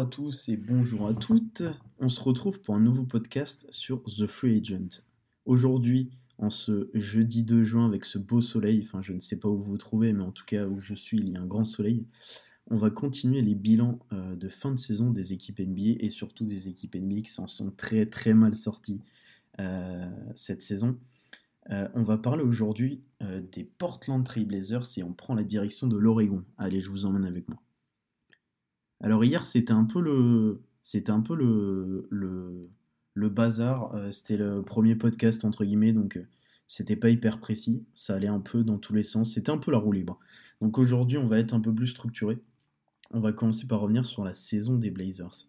Bonjour 0.00 0.08
à 0.08 0.16
tous 0.16 0.48
et 0.48 0.56
bonjour 0.56 1.08
à 1.08 1.12
toutes. 1.12 1.62
On 1.98 2.08
se 2.08 2.22
retrouve 2.22 2.62
pour 2.62 2.74
un 2.74 2.80
nouveau 2.80 3.04
podcast 3.04 3.66
sur 3.68 4.02
The 4.04 4.26
Free 4.26 4.56
Agent. 4.56 5.02
Aujourd'hui, 5.44 6.08
en 6.38 6.48
ce 6.48 6.88
jeudi 6.94 7.42
2 7.42 7.64
juin 7.64 7.84
avec 7.84 8.06
ce 8.06 8.16
beau 8.16 8.40
soleil, 8.40 8.80
enfin 8.82 9.02
je 9.02 9.12
ne 9.12 9.20
sais 9.20 9.36
pas 9.36 9.50
où 9.50 9.58
vous 9.58 9.72
vous 9.72 9.76
trouvez, 9.76 10.14
mais 10.14 10.22
en 10.22 10.30
tout 10.30 10.46
cas 10.46 10.66
où 10.66 10.80
je 10.80 10.94
suis, 10.94 11.18
il 11.18 11.28
y 11.28 11.36
a 11.36 11.40
un 11.42 11.46
grand 11.46 11.66
soleil. 11.66 12.06
On 12.70 12.78
va 12.78 12.88
continuer 12.88 13.42
les 13.42 13.54
bilans 13.54 13.98
euh, 14.14 14.34
de 14.36 14.48
fin 14.48 14.72
de 14.72 14.78
saison 14.78 15.10
des 15.10 15.34
équipes 15.34 15.60
NBA 15.60 16.02
et 16.02 16.08
surtout 16.08 16.46
des 16.46 16.68
équipes 16.68 16.94
NBA 16.94 17.20
qui 17.20 17.30
s'en 17.30 17.46
sont 17.46 17.70
très 17.70 18.06
très 18.06 18.32
mal 18.32 18.56
sorties 18.56 19.02
euh, 19.60 20.08
cette 20.34 20.62
saison. 20.62 20.98
Euh, 21.72 21.88
on 21.92 22.04
va 22.04 22.16
parler 22.16 22.42
aujourd'hui 22.42 23.02
des 23.52 23.64
Portland 23.64 24.24
Trail 24.24 24.46
Blazers 24.46 24.86
et 24.96 25.02
on 25.02 25.12
prend 25.12 25.34
la 25.34 25.44
direction 25.44 25.88
de 25.88 25.98
l'Oregon. 25.98 26.42
Allez, 26.56 26.80
je 26.80 26.88
vous 26.88 27.04
emmène 27.04 27.26
avec 27.26 27.46
moi. 27.50 27.60
Alors 29.00 29.24
hier, 29.24 29.44
c'était 29.44 29.72
un 29.72 29.84
peu 29.84 30.00
le, 30.00 30.62
le, 32.10 33.28
bazar. 33.28 33.94
Euh, 33.94 34.10
c'était 34.10 34.36
le 34.36 34.62
premier 34.62 34.94
podcast 34.94 35.44
entre 35.44 35.64
guillemets, 35.64 35.92
donc 35.92 36.16
euh, 36.16 36.26
c'était 36.66 36.96
pas 36.96 37.10
hyper 37.10 37.40
précis. 37.40 37.84
Ça 37.94 38.14
allait 38.14 38.28
un 38.28 38.40
peu 38.40 38.62
dans 38.62 38.78
tous 38.78 38.94
les 38.94 39.02
sens. 39.02 39.32
C'était 39.32 39.50
un 39.50 39.58
peu 39.58 39.70
la 39.70 39.78
roue 39.78 39.92
libre. 39.92 40.18
Donc 40.60 40.78
aujourd'hui, 40.78 41.18
on 41.18 41.26
va 41.26 41.38
être 41.38 41.54
un 41.54 41.60
peu 41.60 41.74
plus 41.74 41.88
structuré. 41.88 42.38
On 43.12 43.20
va 43.20 43.32
commencer 43.32 43.66
par 43.66 43.80
revenir 43.80 44.06
sur 44.06 44.24
la 44.24 44.34
saison 44.34 44.76
des 44.76 44.90
Blazers. 44.90 45.48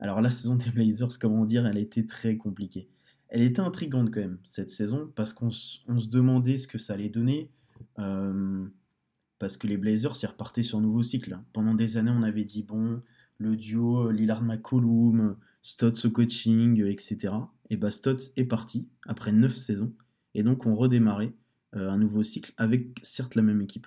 Alors 0.00 0.20
la 0.20 0.30
saison 0.30 0.56
des 0.56 0.70
Blazers, 0.70 1.18
comment 1.20 1.44
dire, 1.44 1.66
elle 1.66 1.76
a 1.76 1.80
été 1.80 2.06
très 2.06 2.36
compliquée. 2.36 2.88
Elle 3.28 3.42
était 3.42 3.60
intrigante 3.60 4.10
quand 4.10 4.20
même 4.20 4.38
cette 4.42 4.70
saison 4.70 5.10
parce 5.14 5.32
qu'on 5.32 5.50
se 5.50 6.08
demandait 6.08 6.56
ce 6.56 6.66
que 6.66 6.78
ça 6.78 6.94
allait 6.94 7.08
donner. 7.08 7.50
Euh, 7.98 8.66
parce 9.40 9.56
que 9.56 9.66
les 9.66 9.78
Blazers 9.78 10.14
s'y 10.14 10.26
repartaient 10.26 10.62
sur 10.62 10.78
un 10.78 10.82
nouveau 10.82 11.02
cycle. 11.02 11.40
Pendant 11.52 11.74
des 11.74 11.96
années, 11.96 12.12
on 12.14 12.22
avait 12.22 12.44
dit 12.44 12.62
bon, 12.62 13.02
le 13.38 13.56
duo 13.56 14.06
euh, 14.06 14.12
Lillard 14.12 14.42
McCollum, 14.42 15.36
Stotts 15.62 16.04
au 16.04 16.10
coaching, 16.10 16.80
euh, 16.80 16.92
etc. 16.92 17.34
Et 17.70 17.76
bah 17.76 17.90
Stotts 17.90 18.32
est 18.36 18.44
parti 18.44 18.86
après 19.06 19.32
9 19.32 19.56
saisons, 19.56 19.92
et 20.34 20.42
donc 20.42 20.66
on 20.66 20.76
redémarrait 20.76 21.32
euh, 21.74 21.88
un 21.88 21.98
nouveau 21.98 22.22
cycle 22.22 22.52
avec 22.58 23.00
certes 23.02 23.34
la 23.34 23.42
même 23.42 23.62
équipe. 23.62 23.86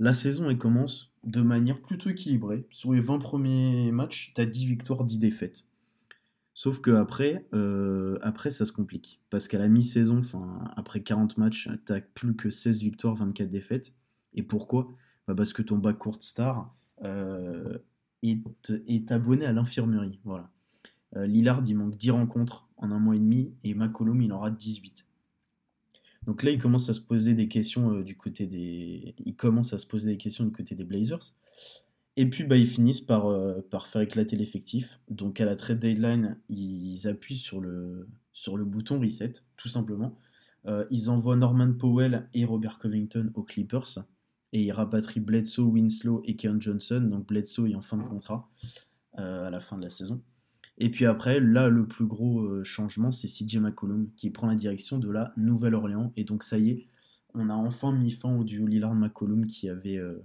La 0.00 0.14
saison 0.14 0.48
elle 0.48 0.58
commence 0.58 1.12
de 1.24 1.42
manière 1.42 1.82
plutôt 1.82 2.08
équilibrée. 2.08 2.66
Sur 2.70 2.94
les 2.94 3.00
20 3.00 3.18
premiers 3.18 3.92
matchs, 3.92 4.32
tu 4.34 4.40
as 4.40 4.46
10 4.46 4.64
victoires, 4.64 5.04
10 5.04 5.18
défaites. 5.18 5.66
Sauf 6.54 6.80
que 6.80 6.90
après, 6.90 8.50
ça 8.50 8.64
se 8.64 8.72
complique. 8.72 9.20
Parce 9.28 9.46
qu'à 9.46 9.58
la 9.58 9.68
mi-saison, 9.68 10.22
après 10.76 11.02
40 11.02 11.36
matchs, 11.36 11.68
tu 11.86 11.92
plus 12.14 12.34
que 12.34 12.50
16 12.50 12.82
victoires, 12.82 13.14
24 13.14 13.48
défaites. 13.48 13.92
Et 14.34 14.42
pourquoi? 14.42 14.92
Bah 15.26 15.34
Parce 15.34 15.52
que 15.52 15.62
ton 15.62 15.78
backcourt 15.78 16.22
star 16.22 16.72
euh, 17.04 17.78
est, 18.22 19.10
abonné 19.10 19.46
à 19.46 19.52
l'infirmerie. 19.52 20.20
Voilà. 20.24 20.50
Euh, 21.16 21.26
Lillard, 21.26 21.62
il 21.66 21.76
manque 21.76 21.96
10 21.96 22.10
rencontres 22.10 22.68
en 22.76 22.90
un 22.90 22.98
mois 22.98 23.16
et 23.16 23.18
demi 23.18 23.54
et 23.64 23.74
McCollum, 23.74 24.20
il 24.22 24.32
en 24.32 24.40
rate 24.40 24.58
18. 24.58 25.06
Donc 26.26 26.42
là, 26.42 26.50
il 26.50 26.58
commence 26.58 26.88
à 26.90 26.94
se 26.94 27.00
poser 27.00 27.34
des 27.34 27.48
questions 27.48 27.94
euh, 27.94 28.02
du 28.04 28.16
côté 28.16 28.46
des. 28.46 29.14
Il 29.24 29.34
commence 29.34 29.72
à 29.72 29.78
se 29.78 29.86
poser 29.86 30.10
des 30.10 30.18
questions 30.18 30.44
du 30.44 30.52
côté 30.52 30.74
des 30.74 30.84
Blazers. 30.84 31.34
Et 32.16 32.28
puis 32.28 32.44
bah, 32.44 32.56
ils 32.56 32.66
finissent 32.66 33.00
par, 33.00 33.24
faire 33.86 34.02
éclater 34.02 34.36
l'effectif. 34.36 35.00
Donc 35.08 35.40
à 35.40 35.46
la 35.46 35.56
trade 35.56 35.78
deadline, 35.78 36.38
ils 36.48 37.08
appuient 37.08 37.38
sur 37.38 37.60
le, 37.60 38.08
sur 38.32 38.56
le 38.58 38.64
bouton 38.64 39.00
reset, 39.00 39.32
tout 39.56 39.68
simplement. 39.68 40.18
ils 40.90 41.08
envoient 41.08 41.36
Norman 41.36 41.72
Powell 41.72 42.28
et 42.34 42.44
Robert 42.44 42.78
Covington 42.78 43.30
aux 43.34 43.44
Clippers 43.44 44.00
et 44.52 44.62
il 44.62 44.72
rapatrie 44.72 45.20
Bledsoe, 45.20 45.62
Winslow 45.62 46.22
et 46.24 46.36
Keon 46.36 46.60
Johnson. 46.60 47.00
Donc 47.10 47.26
Bledsoe 47.26 47.68
est 47.68 47.74
en 47.74 47.82
fin 47.82 47.96
de 47.96 48.02
contrat 48.02 48.50
euh, 49.18 49.46
à 49.46 49.50
la 49.50 49.60
fin 49.60 49.76
de 49.78 49.82
la 49.82 49.90
saison. 49.90 50.22
Et 50.78 50.90
puis 50.90 51.06
après, 51.06 51.40
là, 51.40 51.68
le 51.68 51.86
plus 51.86 52.06
gros 52.06 52.40
euh, 52.40 52.64
changement, 52.64 53.12
c'est 53.12 53.28
CJ 53.28 53.58
McCollum 53.58 54.10
qui 54.16 54.30
prend 54.30 54.46
la 54.46 54.54
direction 54.54 54.98
de 54.98 55.10
la 55.10 55.32
Nouvelle-Orléans. 55.36 56.12
Et 56.16 56.24
donc 56.24 56.42
ça 56.42 56.58
y 56.58 56.70
est, 56.70 56.88
on 57.34 57.48
a 57.48 57.54
enfin 57.54 57.92
mis 57.92 58.10
fin 58.10 58.34
au 58.36 58.44
duo 58.44 58.66
Lillard-McCollum 58.66 59.46
qui 59.46 59.68
avait 59.68 59.98
euh, 59.98 60.24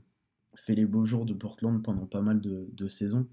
fait 0.56 0.76
les 0.76 0.86
beaux 0.86 1.06
jours 1.06 1.26
de 1.26 1.34
Portland 1.34 1.84
pendant 1.84 2.08
pas 2.08 2.22
mal 2.22 2.42
de, 2.42 2.70
de 2.72 2.88
saisons. 2.88 3.28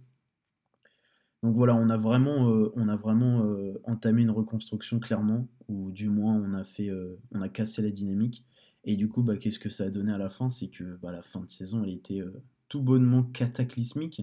Donc 1.43 1.57
voilà, 1.57 1.75
on 1.75 1.89
a 1.89 1.97
vraiment, 1.97 2.71
on 2.77 2.87
a 2.87 2.95
vraiment 2.95 3.45
entamé 3.83 4.23
une 4.23 4.31
reconstruction 4.31 5.01
clairement, 5.01 5.49
ou 5.67 5.91
du 5.91 6.09
moins 6.09 6.37
on 6.37 6.55
a 6.55 6.63
fait, 6.63 6.89
on 7.33 7.41
a 7.41 7.49
cassé 7.49 7.83
la 7.83 7.91
dynamique. 7.91 8.47
Et 8.85 8.97
du 8.97 9.09
coup, 9.09 9.23
bah, 9.23 9.37
qu'est-ce 9.37 9.59
que 9.59 9.69
ça 9.69 9.85
a 9.85 9.91
donné 9.91 10.13
à 10.13 10.19
la 10.19 10.31
fin? 10.31 10.51
C'est 10.51 10.69
que 10.69 10.97
bah, 10.97 11.13
la 11.13 11.23
fin 11.23 11.41
de 11.41 11.51
saison, 11.51 11.85
elle 11.85 11.91
était 11.91 12.21
euh, 12.21 12.43
tout 12.69 12.83
bonnement 12.83 13.23
cataclysmique. 13.23 14.23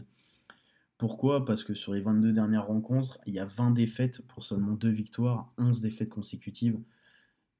Pourquoi? 0.97 1.45
Parce 1.45 1.63
que 1.63 1.73
sur 1.73 1.93
les 1.93 2.01
22 2.01 2.33
dernières 2.33 2.67
rencontres, 2.67 3.19
il 3.25 3.33
y 3.33 3.39
a 3.39 3.45
20 3.45 3.71
défaites 3.71 4.21
pour 4.27 4.43
seulement 4.43 4.73
2 4.73 4.89
victoires, 4.89 5.47
11 5.57 5.79
défaites 5.79 6.09
consécutives. 6.09 6.77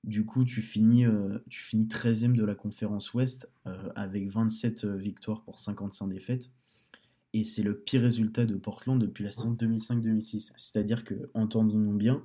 Du 0.04 0.26
coup, 0.26 0.44
tu 0.44 0.62
finis, 0.62 1.06
euh, 1.06 1.40
tu 1.50 1.62
finis 1.62 1.88
13e 1.88 2.36
de 2.36 2.44
la 2.44 2.56
conférence 2.56 3.14
Ouest 3.14 3.50
euh, 3.66 3.90
avec 3.96 4.30
27 4.30 4.86
victoires 4.86 5.42
pour 5.44 5.60
55 5.60 6.08
défaites. 6.08 6.52
Et 7.34 7.44
c'est 7.44 7.64
le 7.64 7.78
pire 7.78 8.02
résultat 8.02 8.46
de 8.46 8.56
Portland 8.56 9.00
depuis 9.00 9.24
la 9.24 9.32
saison 9.32 9.54
2005-2006. 9.54 10.52
C'est-à-dire 10.58 11.04
que, 11.04 11.30
entendons-nous 11.34 11.94
bien, 11.94 12.24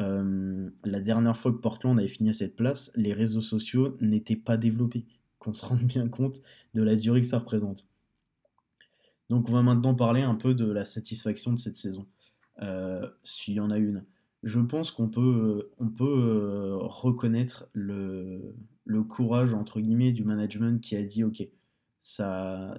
euh, 0.00 0.68
la 0.84 1.00
dernière 1.00 1.36
fois 1.36 1.52
que 1.52 1.58
Portland 1.58 1.98
avait 1.98 2.08
fini 2.08 2.30
à 2.30 2.34
cette 2.34 2.56
place, 2.56 2.90
les 2.96 3.12
réseaux 3.12 3.40
sociaux 3.40 3.96
n'étaient 4.00 4.36
pas 4.36 4.56
développés. 4.56 5.06
Qu'on 5.38 5.52
se 5.52 5.64
rende 5.64 5.82
bien 5.82 6.08
compte 6.08 6.40
de 6.74 6.82
la 6.82 6.96
durée 6.96 7.20
que 7.20 7.26
ça 7.26 7.38
représente. 7.38 7.86
Donc 9.30 9.48
on 9.48 9.52
va 9.52 9.62
maintenant 9.62 9.94
parler 9.94 10.22
un 10.22 10.34
peu 10.34 10.54
de 10.54 10.70
la 10.70 10.84
satisfaction 10.84 11.52
de 11.52 11.58
cette 11.58 11.76
saison. 11.76 12.06
Euh, 12.62 13.08
s'il 13.22 13.54
y 13.54 13.60
en 13.60 13.70
a 13.70 13.78
une. 13.78 14.04
Je 14.42 14.60
pense 14.60 14.90
qu'on 14.90 15.08
peut, 15.08 15.70
on 15.78 15.88
peut 15.88 16.04
euh, 16.04 16.76
reconnaître 16.76 17.66
le, 17.72 18.54
courage 19.08 19.54
entre 19.54 19.80
guillemets 19.80 20.12
du 20.12 20.24
management 20.24 20.80
qui 20.80 20.96
a 20.96 21.02
dit 21.02 21.24
ok, 21.24 21.48
ça, 22.00 22.76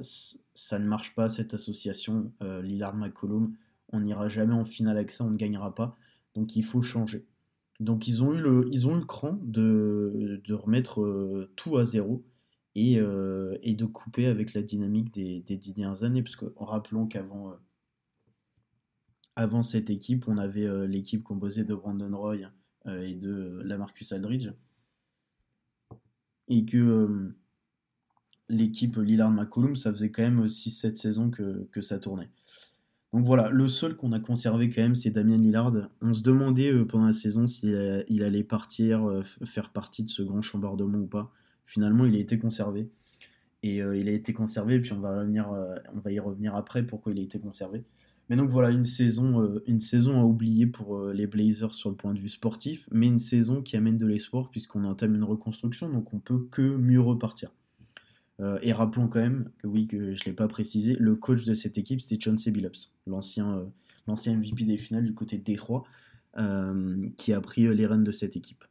ça 0.53 0.79
ne 0.79 0.85
marche 0.87 1.15
pas 1.15 1.29
cette 1.29 1.53
association, 1.53 2.31
Lillard 2.61 2.95
McCollum, 2.95 3.55
on 3.91 4.01
n'ira 4.01 4.27
jamais 4.27 4.53
en 4.53 4.65
finale 4.65 4.97
avec 4.97 5.11
ça, 5.11 5.23
on 5.23 5.31
ne 5.31 5.37
gagnera 5.37 5.73
pas. 5.73 5.97
Donc 6.35 6.55
il 6.55 6.63
faut 6.63 6.81
changer. 6.81 7.25
Donc 7.79 8.07
ils 8.07 8.23
ont 8.23 8.33
eu 8.33 8.41
le, 8.41 8.69
ils 8.71 9.05
cran 9.05 9.39
de, 9.43 10.39
remettre 10.49 11.01
euh, 11.01 11.51
tout 11.55 11.77
à 11.77 11.85
zéro 11.85 12.25
euh, 12.77 13.57
et, 13.61 13.73
de 13.73 13.85
couper 13.85 14.27
avec 14.27 14.53
la 14.53 14.61
dynamique 14.61 15.13
des, 15.13 15.41
dix 15.41 15.73
dernières 15.73 16.03
années. 16.03 16.23
Parce 16.23 16.35
que 16.35 16.45
rappelons 16.57 17.07
qu'avant 17.07 17.51
euh, 17.51 17.55
avant 19.35 19.63
cette 19.63 19.89
équipe, 19.89 20.27
on 20.27 20.37
avait 20.37 20.87
l'équipe 20.87 21.21
composée 21.21 21.65
de 21.65 21.75
Brandon 21.75 22.15
Roy 22.17 22.37
et 22.87 23.15
de 23.15 23.61
Lamarcus 23.65 24.13
Aldridge. 24.13 24.51
Et 26.47 26.63
que 26.63 27.35
l'équipe 28.47 28.95
Lillard 28.95 29.31
McCollum, 29.31 29.75
ça 29.75 29.91
faisait 29.91 30.11
quand 30.11 30.21
même 30.21 30.45
6-7 30.45 30.95
saisons 30.95 31.31
que, 31.31 31.67
que 31.71 31.81
ça 31.81 31.99
tournait. 31.99 32.29
Donc 33.15 33.23
voilà, 33.23 33.47
le 33.47 33.69
seul 33.69 33.95
qu'on 33.95 34.11
a 34.11 34.19
conservé 34.19 34.67
quand 34.67 34.81
même, 34.81 34.93
c'est 34.93 35.09
Damien 35.09 35.37
Lillard. 35.37 35.71
On 36.01 36.13
se 36.13 36.21
demandait 36.21 36.73
euh, 36.73 36.83
pendant 36.83 37.05
la 37.05 37.13
saison 37.13 37.47
s'il 37.47 38.21
allait 38.21 38.43
partir, 38.43 39.07
euh, 39.07 39.23
faire 39.45 39.69
partie 39.69 40.03
de 40.03 40.09
ce 40.09 40.21
grand 40.21 40.41
chambardement 40.41 40.97
ou 40.97 41.07
pas. 41.07 41.31
Finalement, 41.63 42.05
il 42.05 42.13
a 42.13 42.19
été 42.19 42.37
conservé. 42.37 42.89
Et 43.63 43.81
euh, 43.81 43.95
il 43.95 44.09
a 44.09 44.11
été 44.11 44.33
conservé, 44.33 44.81
puis 44.81 44.91
on 44.91 44.99
va, 44.99 45.23
on 45.93 45.99
va 46.01 46.11
y 46.11 46.19
revenir 46.19 46.55
après 46.55 46.85
pourquoi 46.85 47.13
il 47.13 47.19
a 47.19 47.21
été 47.21 47.39
conservé. 47.39 47.85
Mais 48.29 48.35
donc 48.35 48.49
voilà, 48.49 48.69
une 48.71 48.83
saison, 48.83 49.61
une 49.65 49.79
saison 49.79 50.19
à 50.19 50.25
oublier 50.25 50.67
pour 50.67 51.01
les 51.07 51.25
Blazers 51.25 51.73
sur 51.73 51.91
le 51.91 51.95
point 51.95 52.13
de 52.13 52.19
vue 52.19 52.27
sportif, 52.27 52.89
mais 52.91 53.07
une 53.07 53.19
saison 53.19 53.61
qui 53.61 53.77
amène 53.77 53.97
de 53.97 54.05
l'espoir 54.05 54.49
puisqu'on 54.49 54.83
entame 54.83 55.15
une 55.15 55.23
reconstruction, 55.23 55.89
donc 55.89 56.13
on 56.13 56.19
peut 56.19 56.47
que 56.51 56.75
mieux 56.75 56.99
repartir. 56.99 57.53
Euh, 58.41 58.59
et 58.61 58.73
rappelons 58.73 59.07
quand 59.07 59.21
même 59.21 59.49
que 59.59 59.67
oui, 59.67 59.87
que 59.87 60.11
je 60.11 60.21
ne 60.21 60.25
l'ai 60.25 60.33
pas 60.33 60.47
précisé, 60.47 60.95
le 60.99 61.15
coach 61.15 61.45
de 61.45 61.53
cette 61.53 61.77
équipe 61.77 62.01
c'était 62.01 62.17
John 62.19 62.35
Billups, 62.35 62.91
l'ancien 63.07 63.57
euh, 63.57 63.65
MVP 64.07 64.65
des 64.65 64.77
finales 64.77 65.05
du 65.05 65.13
côté 65.13 65.37
de 65.37 65.43
Détroit, 65.43 65.85
euh, 66.37 67.07
qui 67.17 67.31
a 67.31 67.39
pris 67.39 67.73
les 67.73 67.85
rênes 67.85 68.03
de 68.03 68.11
cette 68.11 68.35
équipe. 68.35 68.65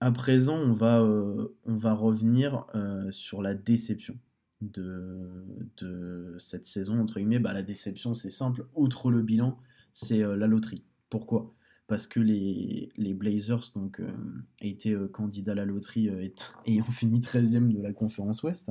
à 0.00 0.12
présent, 0.12 0.56
on 0.56 0.72
va, 0.72 1.02
on 1.02 1.76
va 1.76 1.92
revenir 1.92 2.64
sur 3.10 3.42
la 3.42 3.54
déception 3.54 4.16
de, 4.62 5.44
de, 5.76 6.36
cette 6.38 6.66
saison, 6.66 7.00
entre 7.00 7.18
guillemets. 7.18 7.38
Bah, 7.40 7.52
la 7.52 7.62
déception, 7.62 8.14
c'est 8.14 8.30
simple, 8.30 8.66
outre 8.74 9.10
le 9.10 9.22
bilan, 9.22 9.58
c'est 9.92 10.20
la 10.20 10.46
loterie. 10.46 10.84
Pourquoi? 11.10 11.52
Parce 11.88 12.06
que 12.06 12.20
les, 12.20 12.90
les 12.96 13.14
Blazers 13.14 13.72
donc, 13.74 13.98
euh, 13.98 14.12
étaient 14.60 14.94
euh, 14.94 15.08
candidats 15.08 15.52
à 15.52 15.54
la 15.56 15.64
loterie 15.64 16.08
euh, 16.10 16.28
et, 16.66 16.80
ont 16.82 16.92
fini 16.92 17.20
13e 17.20 17.72
de 17.72 17.82
la 17.82 17.92
conférence 17.92 18.42
Ouest. 18.44 18.70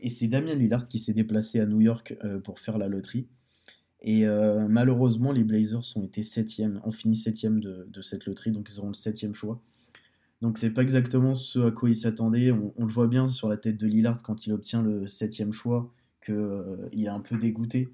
Et 0.00 0.08
c'est 0.08 0.26
Damien 0.26 0.54
Lillard 0.54 0.88
qui 0.88 0.98
s'est 0.98 1.12
déplacé 1.12 1.60
à 1.60 1.66
New 1.66 1.82
York 1.82 2.16
pour 2.42 2.58
faire 2.58 2.78
la 2.78 2.88
loterie. 2.88 3.28
Et 4.00 4.24
malheureusement, 4.24 5.30
les 5.30 5.44
Blazers 5.44 5.82
ont 5.94 6.02
été 6.02 6.22
7e, 6.22 6.80
ont 6.84 6.90
fini 6.90 7.16
7e 7.16 7.60
de, 7.60 7.86
de, 7.86 8.00
cette 8.00 8.24
loterie, 8.24 8.50
donc 8.50 8.70
ils 8.72 8.78
auront 8.78 8.88
le 8.88 8.94
7e 8.94 9.34
choix. 9.34 9.60
Donc 10.40 10.56
c'est 10.56 10.70
pas 10.70 10.80
exactement 10.80 11.34
ce 11.34 11.58
à 11.68 11.70
quoi 11.70 11.90
ils 11.90 11.96
s'attendaient. 11.96 12.50
On, 12.50 12.72
on, 12.78 12.86
le 12.86 12.90
voit 12.90 13.08
bien 13.08 13.28
sur 13.28 13.50
la 13.50 13.58
tête 13.58 13.76
de 13.76 13.86
Lillard 13.86 14.22
quand 14.22 14.46
il 14.46 14.54
obtient 14.54 14.80
le 14.80 15.04
7e 15.04 15.52
choix, 15.52 15.92
qu'il 16.24 17.04
est 17.04 17.08
un 17.08 17.20
peu 17.20 17.36
dégoûté. 17.36 17.92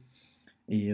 Et 0.69 0.93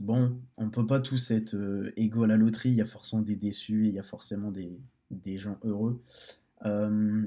bon, 0.00 0.38
on 0.56 0.70
peut 0.70 0.86
pas 0.86 1.00
tous 1.00 1.30
être 1.30 1.56
égaux 1.96 2.24
à 2.24 2.26
la 2.26 2.36
loterie, 2.36 2.70
il 2.70 2.76
y 2.76 2.82
a 2.82 2.86
forcément 2.86 3.22
des 3.22 3.36
déçus, 3.36 3.88
il 3.88 3.94
y 3.94 3.98
a 3.98 4.02
forcément 4.02 4.50
des, 4.50 4.78
des 5.10 5.38
gens 5.38 5.58
heureux. 5.62 6.02
Euh, 6.64 7.22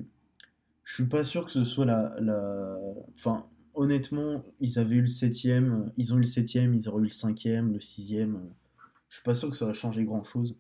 je 0.84 0.94
suis 0.94 1.08
pas 1.08 1.24
sûr 1.24 1.46
que 1.46 1.52
ce 1.52 1.64
soit 1.64 1.86
la. 1.86 2.80
Enfin, 3.16 3.46
honnêtement, 3.74 4.44
ils 4.60 4.80
avaient 4.80 4.96
eu 4.96 5.02
le 5.02 5.08
septième, 5.08 5.92
ils 5.98 6.14
ont 6.14 6.18
eu 6.18 6.22
le 6.22 6.26
septième, 6.26 6.74
ils 6.74 6.90
auraient 6.90 7.02
eu 7.02 7.06
le 7.06 7.10
cinquième, 7.10 7.74
le 7.74 7.80
sixième. 7.80 8.40
Je 9.10 9.16
suis 9.16 9.24
pas 9.24 9.36
sûr 9.36 9.50
que 9.50 9.56
ça 9.56 9.66
va 9.66 9.74
changer 9.74 10.04
grand 10.04 10.24
chose. 10.24 10.58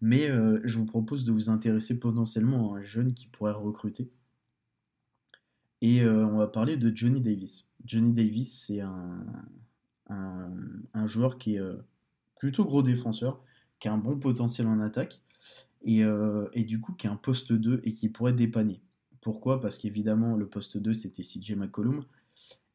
Mais 0.00 0.30
euh, 0.30 0.60
je 0.64 0.78
vous 0.78 0.86
propose 0.86 1.24
de 1.24 1.32
vous 1.32 1.50
intéresser 1.50 1.98
potentiellement 1.98 2.74
à 2.74 2.78
un 2.78 2.82
jeune 2.82 3.14
qui 3.14 3.26
pourrait 3.26 3.52
recruter. 3.52 4.10
Et 5.80 6.02
euh, 6.02 6.26
on 6.26 6.38
va 6.38 6.46
parler 6.46 6.76
de 6.76 6.94
Johnny 6.94 7.20
Davis. 7.20 7.66
Johnny 7.84 8.12
Davis, 8.12 8.66
c'est 8.66 8.80
un, 8.80 9.24
un, 10.08 11.06
joueur 11.06 11.38
qui 11.38 11.56
est 11.56 11.60
euh, 11.60 11.76
plutôt 12.38 12.64
gros 12.64 12.82
défenseur, 12.82 13.42
qui 13.78 13.88
a 13.88 13.92
un 13.92 13.98
bon 13.98 14.18
potentiel 14.18 14.66
en 14.66 14.80
attaque, 14.80 15.20
et, 15.82 16.02
et 16.54 16.64
du 16.64 16.80
coup 16.80 16.92
qui 16.94 17.06
a 17.06 17.12
un 17.12 17.16
poste 17.16 17.52
2 17.52 17.82
et 17.84 17.92
qui 17.94 18.08
pourrait 18.08 18.32
dépanner. 18.32 18.82
Pourquoi? 19.20 19.60
Parce 19.60 19.78
qu'évidemment, 19.78 20.36
le 20.36 20.48
poste 20.48 20.78
2, 20.78 20.94
c'était 20.94 21.22
CJ 21.22 21.52
McCollum. 21.52 22.04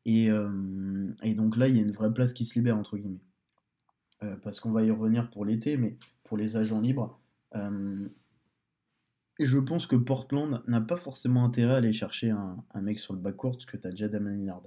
Et, 0.06 0.30
euh, 0.30 1.13
et, 1.24 1.33
donc 1.33 1.57
là, 1.57 1.68
il 1.68 1.75
y 1.75 1.80
a 1.80 1.81
une 1.81 1.91
vraie 1.91 2.13
place 2.13 2.33
qui 2.33 2.45
se 2.45 2.56
libère, 2.56 2.77
entre 2.77 2.97
guillemets. 2.97 3.24
Euh, 4.21 4.36
parce 4.38 4.59
qu'on 4.59 4.71
va 4.71 4.83
y 4.83 4.91
revenir 4.91 5.29
pour 5.29 5.45
l'été, 5.45 5.77
mais 5.77 5.97
pour 6.24 6.38
les 6.38 6.57
agents 6.57 6.81
libres. 6.81 7.19
Euh, 7.56 8.07
je 9.39 9.57
pense 9.57 9.88
que 9.88 9.95
Portland 9.95 10.62
n'a 10.68 10.81
pas 10.81 10.95
forcément 10.95 11.44
intérêt 11.44 11.74
à 11.74 11.77
aller 11.77 11.94
chercher 11.94 12.29
un, 12.29 12.63
mec 12.81 13.00
sur 13.00 13.13
le 13.13 13.19
backcourt, 13.19 13.53
parce 13.53 13.65
que 13.65 13.77
tu 13.77 13.88
as 13.88 13.91
déjà 13.91 14.07
Lillard. 14.07 14.62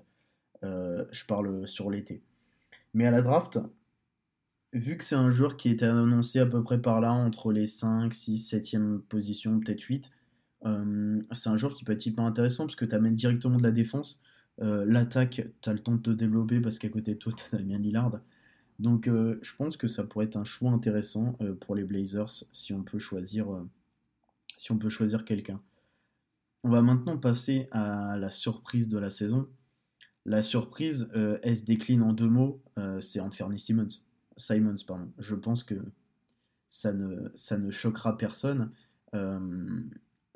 je 0.63 1.25
parle 1.27 1.69
sur 1.69 1.91
l'été. 1.91 2.23
Mais 2.97 3.05
à 3.05 3.11
la 3.11 3.21
draft, 3.21 3.59
vu 4.73 4.97
que 4.97 5.05
c'est 5.05 5.17
un 5.17 5.31
joueur 5.31 5.59
qui 5.59 5.69
était 5.69 5.85
annoncé 5.85 6.39
à 6.39 6.47
peu 6.47 6.63
près 6.63 6.81
par 6.81 7.03
là, 7.03 7.13
entre 7.13 7.53
les 7.53 7.67
5, 7.67 8.15
6, 8.15 8.55
7e 8.55 9.01
position, 9.01 9.61
peut-être 9.61 9.83
8, 9.83 10.11
euh, 10.65 11.23
c'est 11.31 11.51
un 11.51 11.59
joueur 11.59 11.75
qui 11.75 11.85
peut 11.85 11.93
être 11.93 12.07
hyper 12.07 12.25
intéressant 12.25 12.65
parce 12.65 12.75
que 12.75 12.87
tu 12.87 12.95
amènes 12.95 13.15
directement 13.15 13.59
de 13.59 13.63
la 13.63 13.71
défense. 13.71 14.19
Euh, 14.63 14.87
l'attaque, 14.87 15.47
tu 15.61 15.69
as 15.69 15.75
le 15.75 15.79
temps 15.81 15.97
de 15.97 16.01
te 16.01 16.11
développer 16.11 16.59
parce 16.59 16.79
qu'à 16.79 16.89
côté 16.89 17.13
de 17.13 17.19
toi, 17.19 17.33
tu 17.37 17.55
as 17.55 17.59
Damien 17.59 17.77
Lillard. 17.77 18.19
Donc 18.79 19.09
euh, 19.09 19.39
je 19.43 19.55
pense 19.55 19.77
que 19.77 19.89
ça 19.89 20.03
pourrait 20.05 20.25
être 20.25 20.39
un 20.39 20.45
choix 20.45 20.71
intéressant 20.71 21.37
pour 21.61 21.75
les 21.75 21.85
Blazers 21.85 22.45
si 22.51 22.73
on 22.73 22.83
peut 22.83 22.99
choisir, 22.99 23.47
si 24.57 24.73
on 24.73 24.79
peut 24.79 24.89
choisir 24.89 25.27
quelqu'un. 25.27 25.61
On 26.65 26.71
va 26.71 26.81
maintenant 26.81 27.19
passer 27.19 27.69
à 27.73 28.17
la 28.19 28.31
surprise 28.31 28.89
de 28.89 28.97
la 28.97 29.11
saison. 29.11 29.51
La 30.27 30.43
surprise, 30.43 31.09
elle 31.15 31.57
se 31.57 31.65
décline 31.65 32.03
en 32.03 32.13
deux 32.13 32.29
mots, 32.29 32.61
c'est 33.01 33.21
Anthony 33.21 33.59
Simmons. 33.59 34.03
Simons, 34.37 34.77
pardon. 34.87 35.11
Je 35.19 35.35
pense 35.35 35.65
que 35.65 35.77
ça 36.69 36.93
ne, 36.93 37.71
choquera 37.71 38.19
personne 38.19 38.73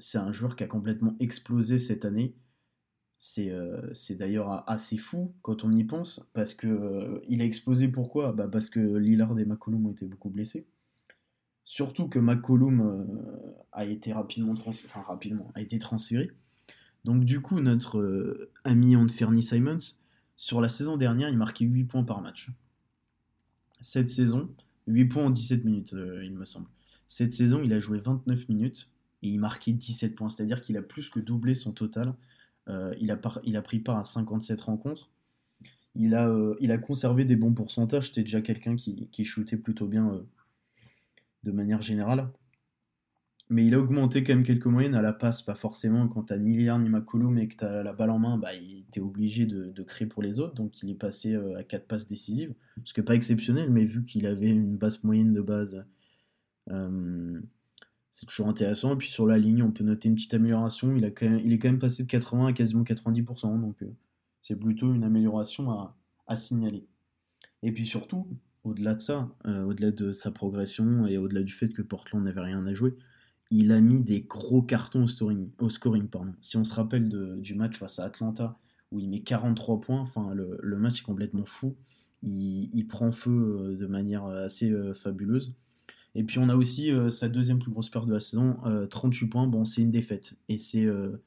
c'est 0.00 0.19
un 0.19 0.32
joueur 0.32 0.56
qui 0.56 0.64
a 0.64 0.66
complètement 0.66 1.14
explosé 1.20 1.78
cette 1.78 2.04
année. 2.04 2.34
C'est 3.19 3.50
euh, 3.50 3.92
d'ailleurs 4.10 4.69
assez 4.69 4.96
fou 4.96 5.34
quand 5.42 5.62
on 5.62 5.72
y 5.72 5.84
pense, 5.84 6.26
parce 6.32 6.54
que 6.54 6.66
euh, 6.66 7.20
il 7.28 7.42
a 7.42 7.44
explosé 7.44 7.87
pourquoi? 7.88 8.32
Bah 8.32 8.48
Parce 8.50 8.70
que 8.70 8.81
Lillard 8.81 9.38
et 9.38 9.44
McCollum 9.44 9.87
ont 9.87 9.92
été 9.92 10.06
beaucoup 10.06 10.31
blessés. 10.31 10.66
Surtout 11.62 12.08
que 12.08 12.19
McCollum 12.19 12.81
euh, 12.81 13.52
a 13.72 13.84
été 13.84 14.14
rapidement, 14.14 14.54
enfin, 14.66 15.02
rapidement 15.02 15.52
a 15.54 15.60
été 15.60 15.78
transféré. 15.78 16.31
Donc 17.05 17.25
du 17.25 17.41
coup, 17.41 17.61
notre 17.61 18.50
ami 18.64 18.97
Anthony 18.97 19.43
Simons, 19.43 19.97
sur 20.37 20.61
la 20.61 20.69
saison 20.69 20.97
dernière, 20.97 21.29
il 21.29 21.37
marquait 21.37 21.64
8 21.64 21.85
points 21.85 22.05
par 22.05 22.20
match. 22.20 22.50
Cette 23.81 24.11
saison, 24.11 24.50
8 24.87 25.05
points 25.06 25.25
en 25.25 25.31
17 25.31 25.64
minutes, 25.64 25.93
il 25.93 26.32
me 26.32 26.44
semble. 26.44 26.67
Cette 27.11 27.32
saison, 27.32 27.61
il 27.62 27.73
a 27.73 27.81
joué 27.81 27.99
29 27.99 28.49
minutes 28.49 28.88
et 29.23 29.29
il 29.31 29.38
marquait 29.38 29.73
17 29.73 30.14
points. 30.14 30.29
C'est-à-dire 30.29 30.61
qu'il 30.61 30.76
a 30.76 30.82
plus 30.82 31.08
que 31.08 31.20
doublé 31.20 31.55
son 31.55 31.73
total. 31.73 32.14
Euh, 32.69 32.94
il, 33.00 33.11
a 33.11 33.20
il, 33.43 33.56
a 33.56 33.62
pris 33.62 33.81
part 33.81 33.99
à 33.99 34.05
57 34.05 34.61
rencontres. 34.61 35.11
Il 35.97 36.14
a, 36.14 36.29
euh, 36.29 36.55
il 36.61 36.70
a 36.70 36.79
conservé 36.79 37.25
des 37.25 37.37
bons 37.37 37.52
pourcentages. 37.52 38.06
C'était 38.06 38.23
déjà 38.23 38.41
quelqu'un 38.41 38.76
qui, 38.76 39.08
qui 39.11 39.25
shootait 39.25 39.56
plutôt 39.56 39.88
bien 39.88 40.08
euh, 40.12 40.23
de 41.43 41.50
manière 41.50 41.82
générale. 41.82 42.31
Mais 43.50 43.67
il 43.67 43.75
a 43.75 43.81
augmenté 43.81 44.23
quand 44.23 44.35
même 44.35 44.44
quelques 44.44 44.67
moyennes 44.67 44.94
à 44.94 45.02
la 45.02 45.12
passe, 45.12 45.43
pas 45.43 45.56
forcément. 45.56 46.08
Quand 46.08 46.23
t'as 46.25 46.38
ni 46.38 46.56
Lillard 46.56 46.79
ni 46.79 46.88
McCollum 46.88 47.37
et 47.38 47.49
que 47.49 47.56
t'as 47.56 47.82
la 47.82 47.93
balle 47.93 48.11
en 48.11 48.19
main, 48.19 48.38
bah, 48.38 48.55
était 48.55 49.00
obligé 49.00 49.44
de, 49.44 49.82
créer 49.82 50.06
pour 50.06 50.23
les 50.23 50.38
autres. 50.38 50.55
Donc 50.55 50.82
il 50.82 50.91
est 50.91 50.94
passé 50.94 51.35
à 51.35 51.64
4 51.64 51.87
passes 51.87 52.06
décisives. 52.06 52.55
Ce 52.85 52.99
n'est 52.99 53.05
pas 53.05 53.14
exceptionnel, 53.14 53.70
mais 53.70 53.85
vu 53.85 54.05
qu'il 54.05 54.26
avait 54.26 54.50
une 54.50 54.76
basse 54.76 55.02
moyenne 55.02 55.35
de 55.35 55.41
base 55.41 55.85
c'est 58.11 58.26
toujours 58.26 58.49
intéressant. 58.49 58.94
Et 58.94 58.97
puis 58.97 59.08
sur 59.08 59.26
la 59.26 59.38
ligne, 59.38 59.62
on 59.62 59.70
peut 59.70 59.85
noter 59.85 60.08
une 60.08 60.14
petite 60.14 60.35
amélioration. 60.35 60.94
Il, 60.97 61.05
a 61.05 61.11
il 61.23 61.52
est 61.52 61.58
quand 61.58 61.69
même 61.69 61.79
passé 61.79 62.02
de 62.02 62.08
80 62.08 62.47
à 62.47 62.52
quasiment 62.52 62.82
90%, 62.82 63.61
donc 63.61 63.82
euh, 63.82 63.87
c'est 64.41 64.56
plutôt 64.56 64.93
une 64.93 65.05
amélioration 65.05 65.70
à, 65.70 65.97
signaler. 66.37 66.87
Et 67.62 67.73
puis 67.73 67.85
surtout, 67.85 68.29
au-delà 68.62 68.94
de 68.94 69.00
ça, 69.00 69.29
euh, 69.47 69.64
au-delà 69.64 69.91
de 69.91 70.12
sa 70.12 70.31
progression 70.31 71.06
et 71.06 71.19
au-delà 71.19 71.43
du 71.43 71.52
fait 71.52 71.70
que 71.70 71.82
Portland 71.82 72.23
n'avait 72.23 72.41
rien 72.41 72.64
à 72.67 72.75
jouer, 72.75 72.94
il 73.50 73.73
a 73.73 73.81
mis 73.81 74.00
des 74.00 74.23
gros 74.23 74.62
cartons 74.62 75.05
au, 75.05 75.06
scoring. 75.06 75.50
Au. 75.61 75.69
Si 76.41 76.56
on 76.56 76.64
se 76.64 76.75
rappelle 76.75 77.41
du 77.41 77.55
match 77.55 77.79
face 77.79 77.99
à 77.99 78.05
Atlanta, 78.05 78.58
où 78.93 78.99
il 78.99 79.08
met 79.08 79.20
43 79.20 79.81
points, 79.81 80.00
enfin 80.00 80.32
le, 80.35 80.76
match 80.76 81.00
est 81.00 81.05
complètement 81.05 81.44
fou. 81.47 81.76
Il, 82.23 82.87
prend 82.87 83.12
feu 83.12 83.31
euh, 83.31 83.76
de 83.76 83.87
manière 83.87 84.26
assez 84.26 84.73
fabuleuse. 84.94 85.55
Et 86.14 86.25
puis 86.25 86.38
on 86.38 86.49
a 86.49 86.56
aussi 86.56 86.91
euh, 86.91 87.11
sa 87.11 87.29
deuxième 87.29 87.58
plus 87.58 87.70
grosse 87.70 87.88
perte 87.88 88.06
de 88.06 88.14
la 88.14 88.20
saison, 88.20 88.58
38 88.91 89.26
euh, 89.26 89.29
points. 89.29 89.47
Bon, 89.47 89.64
c'est 89.64 89.82
une 89.82 89.91
défaite. 89.91 90.35
Et 90.49 90.58
c'est 90.58 90.85
euh, 90.85 91.23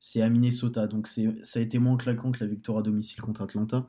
c'est 0.00 0.22
à 0.22 0.28
Minnesota. 0.28 0.86
Donc 0.86 1.06
ça 1.06 1.22
a 1.54 1.60
été 1.60 1.78
moins 1.78 1.96
claquant 1.96 2.32
que 2.32 2.40
la 2.42 2.50
victoire 2.50 2.78
à 2.78 2.82
domicile 2.82 3.20
contre 3.20 3.42
Atlanta. 3.42 3.88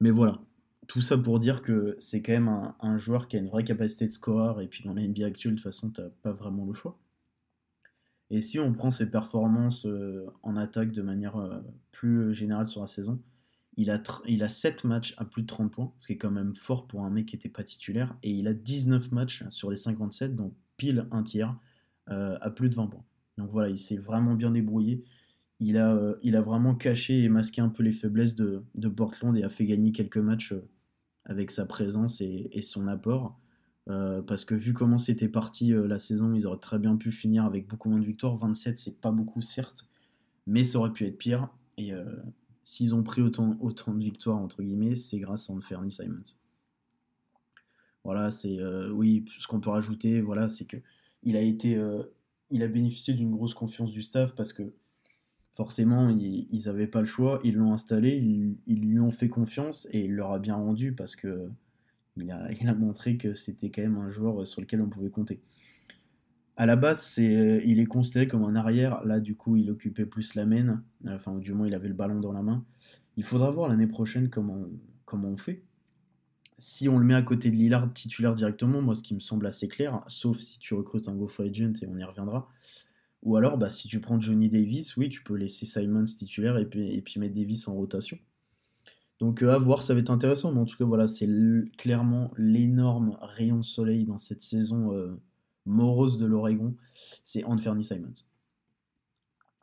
Mais 0.00 0.10
voilà. 0.10 0.40
Tout 0.86 1.00
ça 1.00 1.18
pour 1.18 1.40
dire 1.40 1.62
que 1.62 1.96
c'est 1.98 2.22
quand 2.22 2.32
même 2.32 2.72
un, 2.80 2.96
joueur 2.96 3.28
qui 3.28 3.36
a 3.36 3.40
une 3.40 3.48
vraie 3.48 3.64
capacité 3.64 4.06
de 4.06 4.12
score. 4.12 4.60
Et 4.60 4.68
puis 4.68 4.84
dans 4.84 4.94
la 4.94 5.06
NBA 5.06 5.26
actuelle, 5.26 5.54
de 5.54 5.58
toute 5.58 5.64
façon, 5.64 5.90
tu 5.90 6.00
n'as 6.00 6.08
pas 6.22 6.32
vraiment 6.32 6.64
le 6.64 6.72
choix. 6.72 6.98
Et 8.30 8.42
si 8.42 8.58
on 8.58 8.72
prend 8.72 8.90
ses 8.90 9.10
performances 9.10 9.86
en 10.42 10.56
attaque 10.56 10.90
de 10.92 11.02
manière 11.02 11.62
plus 11.92 12.32
générale 12.32 12.66
sur 12.66 12.80
la 12.80 12.88
saison, 12.88 13.20
il 13.76 13.90
a, 13.90 14.02
il 14.26 14.42
a 14.42 14.48
7 14.48 14.84
matchs 14.84 15.14
à 15.18 15.24
plus 15.24 15.42
de 15.42 15.46
30 15.46 15.70
points, 15.70 15.92
ce 15.98 16.06
qui 16.06 16.14
est 16.14 16.18
quand 16.18 16.30
même 16.30 16.54
fort 16.54 16.86
pour 16.86 17.04
un 17.04 17.10
mec 17.10 17.26
qui 17.26 17.36
n'était 17.36 17.48
pas 17.48 17.62
titulaire. 17.62 18.16
Et 18.22 18.30
il 18.30 18.48
a 18.48 18.54
19 18.54 19.12
matchs 19.12 19.44
sur 19.50 19.70
les 19.70 19.76
57, 19.76 20.34
donc 20.34 20.54
pile 20.76 21.06
un 21.10 21.22
tiers, 21.22 21.56
euh, 22.10 22.38
à 22.40 22.50
plus 22.50 22.68
de 22.68 22.74
20 22.74 22.86
points. 22.86 23.04
Donc 23.36 23.50
voilà, 23.50 23.68
il 23.68 23.76
s'est 23.76 23.96
vraiment 23.96 24.34
bien 24.34 24.50
débrouillé. 24.50 25.04
Il 25.60 25.76
a, 25.76 25.94
euh, 25.94 26.40
vraiment 26.40 26.74
caché 26.74 27.22
et 27.22 27.28
masqué 27.28 27.60
un 27.60 27.68
peu 27.68 27.82
les 27.82 27.92
faiblesses 27.92 28.34
de, 28.34 28.62
Portland 28.88 29.36
et 29.36 29.42
a 29.42 29.48
fait 29.48 29.64
gagner 29.66 29.92
quelques 29.92 30.18
matchs 30.18 30.52
euh, 30.52 30.66
avec 31.26 31.50
sa 31.50 31.66
présence 31.66 32.20
et, 32.20 32.62
son 32.62 32.88
apport. 32.88 33.38
parce 33.86 34.44
que 34.44 34.54
vu 34.54 34.72
comment 34.72 34.98
c'était 34.98 35.28
parti 35.28 35.72
la 35.72 35.98
saison, 35.98 36.34
ils 36.34 36.46
auraient 36.46 36.58
très 36.58 36.78
bien 36.78 36.96
pu 36.96 37.12
finir 37.12 37.44
avec 37.44 37.68
beaucoup 37.68 37.88
moins 37.90 38.00
de 38.00 38.04
victoires. 38.04 38.36
27, 38.36 38.78
c'est 38.78 39.00
pas 39.00 39.10
beaucoup, 39.10 39.42
certes, 39.42 39.86
mais 40.46 40.64
ça 40.64 40.78
aurait 40.78 40.92
pu 40.92 41.04
être 41.06 41.18
pire. 41.18 41.48
Et, 41.78 41.92
s'ils 42.66 42.96
ont 42.96 43.04
pris 43.04 43.22
autant, 43.22 43.54
de 43.54 44.02
victoires, 44.02 44.38
entre 44.38 44.60
guillemets, 44.60 44.96
c'est 44.96 45.20
grâce 45.20 45.48
à 45.50 45.52
Anthony 45.52 45.92
Simons. 45.92 46.34
Voilà, 48.06 48.30
c'est. 48.30 48.58
Euh, 48.60 48.90
oui, 48.90 49.24
ce 49.38 49.46
qu'on 49.46 49.60
peut 49.60 49.70
rajouter, 49.70 50.20
voilà, 50.20 50.48
c'est 50.48 50.64
que 50.64 50.76
il 51.22 51.36
a 51.36 51.40
été. 51.40 51.76
Euh, 51.76 52.02
il 52.50 52.62
a 52.62 52.68
bénéficié 52.68 53.14
d'une 53.14 53.30
grosse 53.30 53.54
confiance 53.54 53.92
du 53.92 54.02
staff 54.02 54.34
parce 54.34 54.52
que 54.52 54.72
forcément, 55.56 56.10
ils 56.10 56.62
n'avaient 56.66 56.86
pas 56.86 57.00
le 57.00 57.06
choix, 57.06 57.40
ils 57.42 57.54
l'ont 57.54 57.72
installé, 57.72 58.18
ils, 58.66 58.80
lui 58.80 59.00
ont 59.00 59.10
fait 59.10 59.30
confiance 59.30 59.88
et 59.90 60.04
il 60.04 60.12
leur 60.12 60.32
a 60.32 60.38
bien 60.38 60.54
rendu 60.54 60.92
parce 60.92 61.16
que 61.16 61.48
il 62.18 62.30
a, 62.30 62.74
montré 62.74 63.16
que 63.16 63.32
c'était 63.32 63.70
quand 63.70 63.80
même 63.80 63.96
un 63.96 64.10
joueur 64.10 64.46
sur 64.46 64.60
lequel 64.60 64.82
on 64.82 64.88
pouvait 64.88 65.10
compter 65.10 65.40
à 66.58 66.64
la 66.64 66.76
base, 66.76 67.18
il 67.18 67.80
est 67.80 67.86
considéré 67.86 68.26
comme 68.26 68.42
un 68.44 68.56
arrière. 68.56 69.04
Là, 69.04 69.20
du 69.20 69.36
coup, 69.36 69.56
il 69.56 69.70
occupait 69.70 70.06
plus 70.06 70.34
la 70.34 70.46
main. 70.46 70.82
Enfin, 71.06 71.36
du 71.36 71.52
moins, 71.52 71.66
il 71.66 71.74
avait 71.74 71.88
le 71.88 71.92
ballon 71.92 72.18
dans 72.18 72.32
la 72.32 72.40
main. 72.40 72.64
Il 73.18 73.24
faudra 73.24 73.50
voir 73.50 73.68
l'année 73.68 73.86
prochaine 73.86 74.30
comment, 74.30 74.64
on 75.12 75.36
fait. 75.36 75.62
Si 76.58 76.88
on 76.88 76.98
le 76.98 77.04
met 77.04 77.14
à 77.14 77.20
côté 77.20 77.50
de 77.50 77.56
Lillard 77.56 77.92
titulaire 77.92 78.34
directement, 78.34 78.80
moi, 78.80 78.94
ce 78.94 79.02
qui 79.02 79.14
me 79.14 79.20
semble 79.20 79.46
assez 79.46 79.68
clair, 79.68 80.02
sauf 80.06 80.38
si 80.38 80.58
tu 80.58 80.72
recrutes 80.72 81.08
un 81.08 81.14
go 81.14 81.30
agent 81.38 81.74
et 81.82 81.86
on 81.86 81.98
y 81.98 82.04
reviendra. 82.04 82.48
Ou 83.26 83.36
alors, 83.36 83.58
bah, 83.58 83.70
si 83.70 83.88
tu 83.88 84.00
prends 84.00 84.20
Johnny 84.20 84.48
Davis, 84.48 84.96
oui, 84.96 85.08
tu 85.08 85.24
peux 85.24 85.34
laisser 85.34 85.66
Simons 85.66 86.04
titulaire 86.04 86.58
et 86.58 86.64
puis, 86.64 86.94
et 86.94 87.02
puis 87.02 87.18
mettre 87.18 87.34
Davis 87.34 87.66
en 87.66 87.74
rotation. 87.74 88.20
Donc 89.18 89.42
euh, 89.42 89.52
à 89.52 89.58
voir, 89.58 89.82
ça 89.82 89.94
va 89.94 90.00
être 90.00 90.10
intéressant, 90.10 90.52
mais 90.52 90.60
en 90.60 90.64
tout 90.64 90.76
cas 90.76 90.84
voilà, 90.84 91.08
c'est 91.08 91.28
clairement 91.76 92.30
l'énorme 92.36 93.18
rayon 93.20 93.56
de 93.56 93.64
soleil 93.64 94.04
dans 94.04 94.18
cette 94.18 94.42
saison 94.42 94.92
euh, 94.94 95.20
morose 95.64 96.20
de 96.20 96.26
l'Oregon, 96.26 96.76
c'est 97.24 97.42
Anthony 97.42 97.82
Simons. 97.82 98.14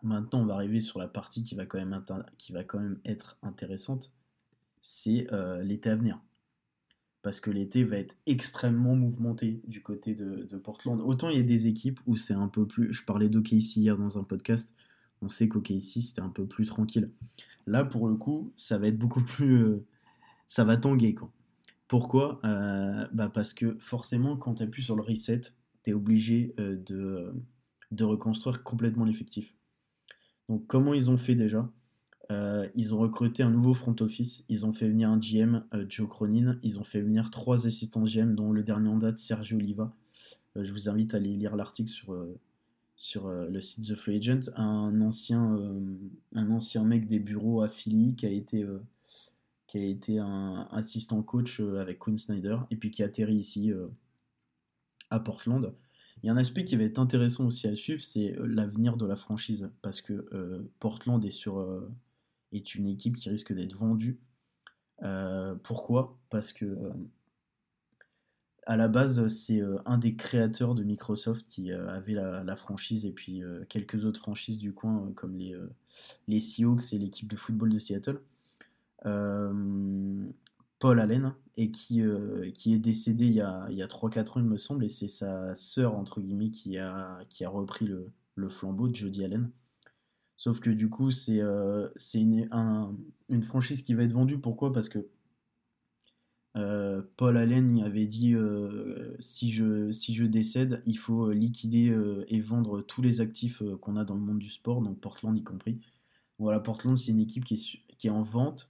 Maintenant, 0.01 0.41
on 0.41 0.46
va 0.46 0.55
arriver 0.55 0.82
sur 0.82 1.00
la 1.00 1.08
partie 1.08 1.43
qui 1.43 1.55
va 1.55 1.65
quand 1.65 1.77
même, 1.77 2.03
qui 2.38 2.51
va 2.51 2.65
quand 2.65 2.82
même 2.82 3.00
être 3.05 3.38
intéressante, 3.43 4.12
c'est 4.82 5.32
euh, 5.32 5.63
l'été 5.63 5.89
à 5.89 5.96
venir. 5.96 6.20
Parce 7.24 7.39
que 7.39 7.50
l'été 7.50 7.84
va 7.84 7.98
être 7.98 8.15
extrêmement 8.27 8.96
mouvementé 8.96 9.62
du 9.65 9.82
côté 9.82 10.13
de, 10.13 10.58
Portland. 10.58 11.01
Autant 11.01 11.30
il 11.30 11.38
y 11.38 11.39
a 11.39 11.44
des 11.44 11.68
équipes 11.68 12.00
où 12.06 12.15
c'est 12.15 12.36
un 12.36 12.48
peu 12.48 12.68
plus... 12.68 12.94
Je 12.94 13.03
parlais 13.03 13.30
d'OKC 13.30 13.77
hier 13.77 13.98
dans 13.98 14.20
un 14.20 14.24
podcast, 14.24 14.75
on 15.22 15.30
sait 15.30 15.48
qu'OKC 15.48 15.82
c'était 15.82 16.22
un 16.22 16.30
peu 16.30 16.46
plus 16.46 16.65
tranquille. 16.65 17.10
Là, 17.65 17.86
pour 17.86 18.08
le 18.08 18.15
coup, 18.15 18.53
ça 18.56 18.77
va 18.77 18.88
être 18.88 18.98
beaucoup 19.00 19.24
plus... 19.24 19.63
Euh, 19.63 19.86
ça 20.46 20.65
va 20.65 20.77
tanguer, 20.77 21.15
quoi. 21.15 21.32
Pourquoi? 21.88 22.39
Euh, 22.44 23.08
bah 23.13 23.30
Parce 23.30 23.53
que 23.53 23.77
forcément, 23.80 24.38
quand 24.38 24.56
tu 24.56 24.63
appuies 24.63 24.84
sur 24.84 24.96
le 24.96 25.01
reset, 25.01 25.42
tu 25.84 25.92
es 25.92 25.94
obligé 25.94 26.53
de, 26.58 27.34
de 27.92 28.03
reconstruire 28.03 28.63
complètement 28.63 29.06
l'effectif. 29.06 29.56
Donc 30.50 30.68
comment 30.68 30.94
ils 30.94 31.10
ont 31.10 31.18
fait 31.18 31.36
déjà? 31.36 31.70
Euh, 32.32 32.68
Ils 32.75 32.96
ont 32.96 33.00
recruté 33.00 33.44
un 33.44 33.50
nouveau 33.50 33.74
front 33.74 33.96
office, 34.00 34.46
ils 34.50 34.65
ont 34.65 34.74
fait 34.74 34.88
venir 34.88 35.10
un 35.10 35.18
GM, 35.18 35.63
euh, 35.74 35.86
Joe 35.89 36.08
Cronin, 36.08 36.58
ils 36.63 36.80
ont 36.80 36.84
fait 36.84 37.01
venir 37.01 37.30
trois 37.30 37.68
assistants 37.68 38.06
GM, 38.06 38.36
dont 38.36 38.51
le 38.51 38.63
dernier 38.63 38.89
en 38.89 38.98
date, 38.98 39.18
Sergio 39.18 39.58
Oliva. 39.58 39.94
Euh, 40.56 40.63
je 40.63 40.72
vous 40.72 40.89
invite 40.89 41.13
à 41.13 41.18
aller 41.18 41.36
lire 41.36 41.56
l'article 41.56 41.89
sur, 41.89 42.15
sur 42.96 43.30
le 43.30 43.60
site 43.60 43.88
The 43.88 43.96
Free 43.96 44.18
Agent. 44.18 44.51
Un 44.56 45.01
ancien, 45.01 45.60
un 46.34 46.51
ancien 46.51 46.84
mec 46.84 47.08
des 47.08 47.20
bureaux 47.20 47.62
à 47.62 47.70
Philly 47.70 48.15
qui 48.15 48.25
a 48.25 48.30
été, 48.30 48.65
qui 49.68 49.77
a 49.77 49.84
été 49.84 50.20
un 50.20 50.68
assistant 50.72 51.22
coach 51.24 51.60
avec 51.60 52.00
Quinn 52.00 52.18
Snyder 52.18 52.58
et 52.72 52.77
puis 52.77 52.92
qui 52.92 53.03
a 53.03 53.08
atterri 53.08 53.36
ici 53.36 53.72
à 55.10 55.20
Portland. 55.20 55.74
Il 56.22 56.27
y 56.27 56.30
a 56.30 56.34
un 56.34 56.38
aspect 56.38 56.63
qui 56.63 56.77
va 56.77 56.84
être 56.84 57.00
intéressant 57.00 57.48
aussi 57.48 57.68
à 57.68 57.75
suivre, 57.75 58.01
c'est 58.01 58.36
l'avenir 58.39 58.96
de 58.96 59.06
la 59.06 59.18
franchise. 59.18 59.72
Parce 59.82 60.01
que 60.01 60.70
Portland 60.80 61.24
est, 61.25 61.32
sur, 61.32 61.84
est 62.53 62.75
une 62.75 62.88
équipe 62.88 63.15
qui 63.15 63.29
risque 63.29 63.53
d'être 63.53 63.75
vendue. 63.75 64.19
pourquoi? 65.63 66.17
Parce 66.29 66.53
que 66.53 66.77
à 68.65 68.77
la 68.77 68.88
base, 68.88 69.27
c'est 69.27 69.62
un 69.86 69.98
des 69.98 70.15
créateurs 70.15 70.74
de 70.74 70.83
Microsoft 70.83 71.48
qui 71.50 71.72
avait 71.72 72.13
la, 72.13 72.55
franchise 72.55 73.05
et 73.05 73.12
puis 73.12 73.41
quelques 73.69 74.05
autres 74.05 74.19
franchises 74.19 74.57
du 74.57 74.74
coin 74.74 75.12
comme 75.15 75.38
les, 76.27 76.39
Seahawks 76.39 76.93
et 76.93 76.98
l'équipe 76.98 77.27
de 77.27 77.36
football 77.36 77.69
de 77.69 77.79
Seattle. 77.79 78.22
Paul 80.83 81.00
Allen, 81.00 81.33
et 81.55 81.72
qui, 81.72 82.01
euh, 82.01 82.51
qui 82.51 82.74
est 82.74 82.77
décédé 82.77 83.24
il 83.24 83.31
y 83.31 83.39
a, 83.39 83.62
a 83.63 83.88
3-4 83.88 84.31
ans, 84.31 84.41
il 84.41 84.43
me 84.43 84.57
semble, 84.57 84.83
et 84.83 84.89
c'est 84.89 85.07
sa 85.07 85.55
sœur, 85.55 85.95
entre 85.95 86.19
guillemets, 86.19 86.50
qui 86.50 86.77
a, 86.77 87.22
qui 87.29 87.45
a 87.45 87.50
repris 87.50 87.86
le, 87.86 88.12
le 88.36 88.50
flambeau 88.50 88.89
de 88.89 88.93
Jody 88.93 89.24
Allen. 89.24 89.50
Sauf 90.36 90.60
que 90.60 90.70
du 90.70 90.90
coup, 90.90 91.12
c'est 91.12 91.40
euh, 91.42 91.90
une, 92.16 93.44
franchise 93.44 93.82
qui 93.82 93.94
va 93.94 94.04
être 94.04 94.13
vendue. 94.13 94.40
Pourquoi? 94.40 94.74
Parce 94.74 94.90
que 94.90 95.08
euh, 96.56 97.02
Paul 97.18 97.38
Allen 97.38 97.80
avait 97.82 98.08
dit 98.08 98.36
si, 99.20 99.52
je, 99.52 99.92
si 99.92 100.13
je 100.13 100.25
décède, 100.25 100.84
il 100.86 100.98
faut 100.98 101.32
liquider 101.32 101.96
et 102.28 102.42
vendre 102.42 102.82
tous 102.82 103.02
les 103.02 103.22
actifs 103.22 103.63
qu'on 103.82 103.96
a 103.96 104.06
dans 104.06 104.16
le 104.16 104.22
monde 104.22 104.40
du 104.40 104.50
sport, 104.50 104.82
donc 104.82 105.00
Portland 105.00 105.38
y 105.38 105.44
compris. 105.44 105.80
Voilà, 106.40 106.60
Portland, 106.60 106.98
c'est 106.98 107.12
une 107.12 107.20
équipe 107.20 107.46
qui 107.46 107.56
est, 108.04 108.10
en 108.10 108.22
vente 108.22 108.70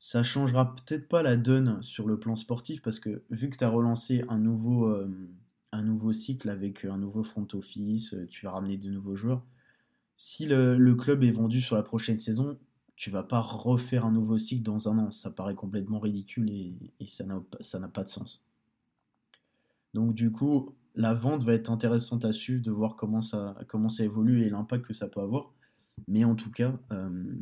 ça 0.00 0.22
changera 0.22 0.74
peut-être 0.74 1.08
pas 1.08 1.22
la 1.22 1.36
donne 1.36 1.82
sur 1.82 2.08
le 2.08 2.18
plan 2.18 2.34
sportif 2.34 2.80
parce 2.80 2.98
que 2.98 3.22
vu 3.30 3.50
que 3.50 3.58
tu 3.58 3.64
as 3.64 3.68
relancé 3.68 4.24
un 4.30 4.38
nouveau, 4.38 4.86
euh, 4.86 5.06
cycle 6.12 6.48
avec 6.48 6.86
un 6.86 6.96
nouveau 6.96 7.22
front 7.22 7.46
office, 7.52 8.14
euh, 8.14 8.26
tu 8.28 8.46
vas 8.46 8.52
ramener 8.52 8.78
de 8.78 8.88
nouveaux 8.90 9.14
joueurs. 9.14 9.44
Si 10.22 10.44
le, 10.44 10.94
club 10.96 11.24
est 11.24 11.30
vendu 11.30 11.62
sur 11.62 11.76
la 11.76 11.82
prochaine 11.82 12.18
saison, 12.18 12.58
tu 12.94 13.08
vas 13.08 13.22
pas 13.22 13.40
refaire 13.40 14.04
un 14.04 14.12
nouveau 14.12 14.36
cycle 14.36 14.62
dans 14.62 14.86
un 14.86 14.98
an. 14.98 15.10
Ça 15.10 15.30
paraît 15.30 15.54
complètement 15.54 15.98
ridicule 15.98 16.50
et, 16.50 16.76
ça 17.06 17.24
n'a 17.24 17.88
pas 17.88 18.04
de 18.04 18.08
sens. 18.10 18.44
Donc 19.94 20.12
du 20.12 20.30
coup, 20.30 20.76
la 20.94 21.14
vente 21.14 21.42
va 21.42 21.54
être 21.54 21.70
intéressante 21.70 22.26
à 22.26 22.34
suivre, 22.34 22.60
de 22.60 22.70
voir 22.70 22.96
comment 22.96 23.22
ça, 23.22 23.56
évolue 24.00 24.42
et 24.42 24.50
l'impact 24.50 24.84
que 24.84 24.92
ça 24.92 25.08
peut 25.08 25.22
avoir. 25.22 25.54
Mais 26.06 26.24
en 26.24 26.34
tout 26.34 26.50
cas, 26.50 26.78
euh, 26.92 27.34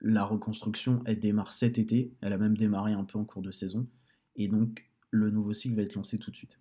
la 0.00 0.24
reconstruction, 0.24 1.02
elle 1.04 1.18
démarre 1.18 1.50
cet 1.50 1.78
été. 1.78 2.14
Elle 2.20 2.32
a 2.32 2.38
même 2.38 2.56
démarré 2.56 2.92
un 2.92 3.02
peu 3.02 3.18
en 3.18 3.24
cours 3.24 3.42
de 3.42 3.50
saison. 3.50 3.88
Et 4.36 4.46
donc, 4.46 4.88
le 5.10 5.32
nouveau 5.32 5.52
cycle 5.52 5.74
va 5.74 5.82
être 5.82 5.96
lancé 5.96 6.16
tout 6.16 6.30
de 6.30 6.36
suite. 6.36 6.60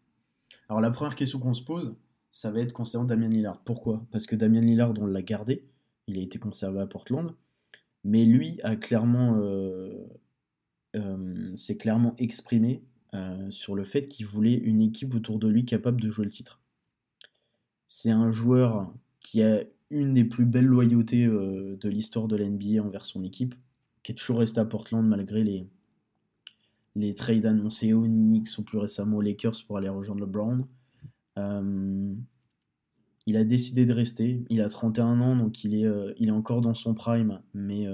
Alors, 0.67 0.81
la 0.81 0.89
première 0.89 1.13
question 1.13 1.37
qu'on 1.37 1.53
se 1.53 1.63
pose, 1.63 1.95
ça 2.37 2.51
va 2.51 2.59
être 2.59 2.71
concernant 2.71 3.05
Damien 3.05 3.29
Lillard. 3.29 3.59
Pourquoi? 3.63 4.05
Parce 4.11 4.27
que 4.27 4.35
Damien 4.35 4.61
Lillard, 4.61 4.93
on 4.99 5.07
l'a 5.07 5.23
gardé. 5.23 5.63
Il 6.05 6.19
a 6.19 6.21
été 6.21 6.37
conservé 6.37 6.79
à 6.79 6.85
Portland. 6.85 7.33
Mais 8.03 8.25
lui 8.25 8.59
a 8.61 8.75
clairement, 8.75 9.39
euh, 9.41 10.05
euh, 10.95 11.55
s'est 11.55 11.77
clairement 11.77 12.13
exprimé 12.19 12.83
euh, 13.15 13.49
sur 13.49 13.73
le 13.73 13.83
fait 13.83 14.07
qu'il 14.07 14.27
voulait 14.27 14.53
une 14.53 14.81
équipe 14.81 15.15
autour 15.15 15.39
de 15.39 15.47
lui 15.47 15.65
capable 15.65 15.99
de 15.99 16.11
jouer 16.11 16.25
le 16.25 16.31
titre. 16.31 16.61
C'est 17.87 18.11
un 18.11 18.31
joueur 18.31 18.93
qui 19.19 19.41
a 19.41 19.63
une 19.89 20.13
des 20.13 20.23
plus 20.23 20.45
belles 20.45 20.65
loyautés 20.65 21.25
de 21.25 21.89
l'histoire 21.89 22.27
de 22.27 22.35
l'NBA 22.35 22.83
envers 22.83 23.05
son 23.05 23.23
équipe, 23.23 23.55
qui 24.03 24.11
est 24.11 24.15
toujours 24.15 24.37
resté 24.37 24.59
à 24.59 24.65
Portland 24.65 25.07
malgré 25.07 25.43
les, 25.43 25.67
les 26.93 27.15
trades 27.15 27.47
annoncés 27.47 27.93
aux 27.93 28.05
Knicks 28.05 28.59
ou 28.59 28.61
plus 28.61 28.77
récemment 28.77 29.17
aux 29.17 29.21
Lakers 29.21 29.63
pour 29.65 29.79
aller 29.79 29.89
rejoindre 29.89 30.21
le 30.21 30.27
Brown. 30.27 30.67
Euh, 31.37 32.13
il 33.25 33.37
a 33.37 33.43
décidé 33.43 33.85
de 33.85 33.93
rester. 33.93 34.43
Il 34.49 34.61
a 34.61 34.69
31 34.69 35.21
ans, 35.21 35.35
donc 35.35 35.63
il 35.63 35.75
est, 35.75 35.85
euh, 35.85 36.13
il 36.17 36.29
est 36.29 36.31
encore 36.31 36.61
dans 36.61 36.73
son 36.73 36.93
prime, 36.93 37.41
mais, 37.53 37.85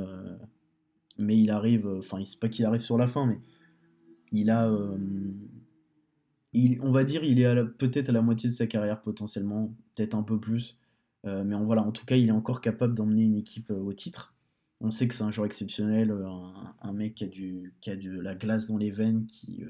mais 1.17 1.37
il 1.37 1.51
arrive, 1.51 1.87
enfin, 1.87 2.23
c'est 2.25 2.39
pas 2.39 2.49
qu'il 2.49 2.65
arrive 2.65 2.81
sur 2.81 2.97
la 2.97 3.07
fin, 3.07 3.25
mais 3.25 3.39
il 4.31 4.49
a. 4.49 4.71
Il, 6.55 6.79
on 6.81 6.91
va 6.91 7.03
dire 7.03 7.23
il 7.23 7.39
est 7.39 7.65
peut-être 7.79 8.09
à 8.09 8.11
la 8.11 8.21
moitié 8.21 8.47
de 8.47 8.53
sa 8.53 8.67
carrière 8.67 9.01
potentiellement, 9.01 9.75
peut-être 9.95 10.13
un 10.13 10.21
peu 10.21 10.39
plus. 10.39 10.77
Euh, 11.25 11.43
mais 11.43 11.55
voilà, 11.55 11.83
en 11.83 11.91
tout 11.91 12.05
cas, 12.05 12.15
il 12.15 12.27
est 12.29 12.33
encore 12.33 12.61
capable 12.61 12.93
d'emmener 12.95 13.23
une 13.23 13.35
équipe 13.35 13.71
euh, 13.71 13.79
au 13.79 13.93
titre. 13.93 14.35
On 14.81 14.91
sait 14.91 15.07
que 15.07 15.13
c'est 15.15 15.23
un 15.23 15.31
joueur 15.31 15.45
exceptionnel, 15.45 16.11
euh, 16.11 16.27
un, 16.81 16.93
mec 16.93 17.15
qui 17.15 17.23
a, 17.23 17.27
du, 17.27 17.73
qui 17.79 17.89
a 17.89 17.95
de 17.95 18.11
la 18.19 18.35
glace 18.35 18.67
dans 18.67 18.77
les 18.77 18.91
veines, 18.91 19.25
qui, 19.27 19.63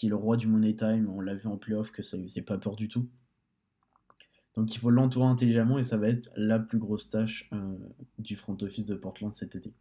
qui 0.00 0.06
est 0.06 0.08
le 0.08 0.16
roi 0.16 0.38
du 0.38 0.46
money 0.46 0.74
time. 0.74 1.10
On 1.10 1.20
l'a 1.20 1.34
vu 1.34 1.46
en 1.46 1.58
playoff 1.58 1.90
que 1.92 2.00
ça 2.00 2.16
ne 2.16 2.22
faisait 2.22 2.40
pas 2.40 2.56
peur 2.56 2.74
du 2.74 2.88
tout. 2.88 3.06
Donc 4.54 4.74
il 4.74 4.78
faut 4.78 4.88
l'entourer 4.88 5.26
intelligemment 5.26 5.78
et 5.78 5.82
ça 5.82 5.98
va 5.98 6.08
être 6.08 6.32
la 6.36 6.58
plus 6.58 6.78
grosse 6.78 7.10
tâche 7.10 7.50
du 8.18 8.34
front 8.34 8.56
office 8.62 8.86
de 8.86 8.94
Portland 8.94 9.34
cet 9.34 9.56
été. 9.56 9.74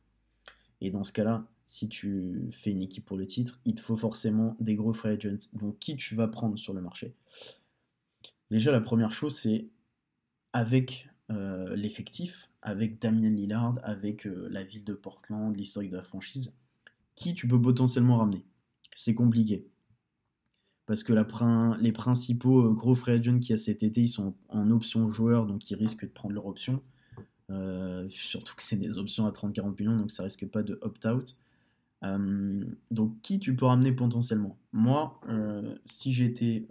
Et 0.82 0.92
dans 0.92 1.06
ce 1.06 1.14
cas-là, 1.14 1.48
si 1.66 1.88
tu 1.88 2.50
fais 2.52 2.70
une 2.70 2.82
équipe 2.82 3.06
pour 3.06 3.16
le 3.16 3.28
titre, 3.28 3.62
il 3.64 3.76
te 3.76 3.80
faut 3.80 3.96
forcément 3.96 4.58
des 4.60 4.76
gros 4.76 4.92
free 4.92 5.12
agents. 5.12 5.48
Donc 5.54 5.80
qui 5.80 5.96
tu 5.96 6.16
vas 6.16 6.28
prendre 6.28 6.60
sur 6.60 6.74
le 6.74 6.82
marché? 6.82 7.16
Déjà, 8.52 8.74
la 8.74 8.82
première 8.82 9.14
chose, 9.14 9.38
c'est 9.38 9.70
avec 10.52 11.08
euh, 11.32 11.78
l'effectif, 11.78 12.50
avec 12.62 13.00
Damien 13.00 13.30
Lillard, 13.30 13.80
avec 13.84 14.28
euh, 14.28 14.50
la 14.52 14.64
ville 14.64 14.84
de 14.84 14.94
Portland, 14.94 15.56
l'historique 15.56 15.92
de 15.92 15.96
la 15.96 16.04
franchise, 16.04 16.54
qui 17.16 17.34
tu 17.34 17.48
peux 17.48 17.62
potentiellement 17.62 18.18
ramener? 18.18 18.44
C'est 18.98 19.14
compliqué. 19.14 19.66
Parce 20.90 21.04
que 21.04 21.14
les 21.14 21.92
principaux 21.92 22.66
euh, 22.66 22.74
gros 22.74 22.96
free 22.96 23.12
agents 23.12 23.38
qu'il 23.38 23.52
y 23.52 23.54
a 23.54 23.58
cet 23.58 23.84
été, 23.84 24.02
ils 24.02 24.10
sont 24.10 24.34
en 24.48 24.72
option 24.72 25.12
joueur, 25.12 25.46
donc 25.46 25.70
ils 25.70 25.76
risquent 25.76 26.06
de 26.06 26.12
prendre 26.12 26.34
leur 26.34 26.48
option. 26.48 26.82
surtout 28.08 28.56
que 28.56 28.64
c'est 28.64 28.76
des 28.76 28.98
options 28.98 29.28
à 29.28 29.30
30-40 29.30 29.80
millions, 29.80 29.96
donc 29.96 30.10
ça 30.10 30.24
risque 30.24 30.48
pas 30.48 30.64
de 30.64 30.80
opt-out. 30.82 31.38
donc 32.90 33.22
qui 33.22 33.38
tu 33.38 33.56
peux 33.56 33.66
ramener 33.66 33.92
potentiellement? 33.92 34.58
Moi, 34.74 35.22
si 35.86 36.12
j'étais 36.12 36.68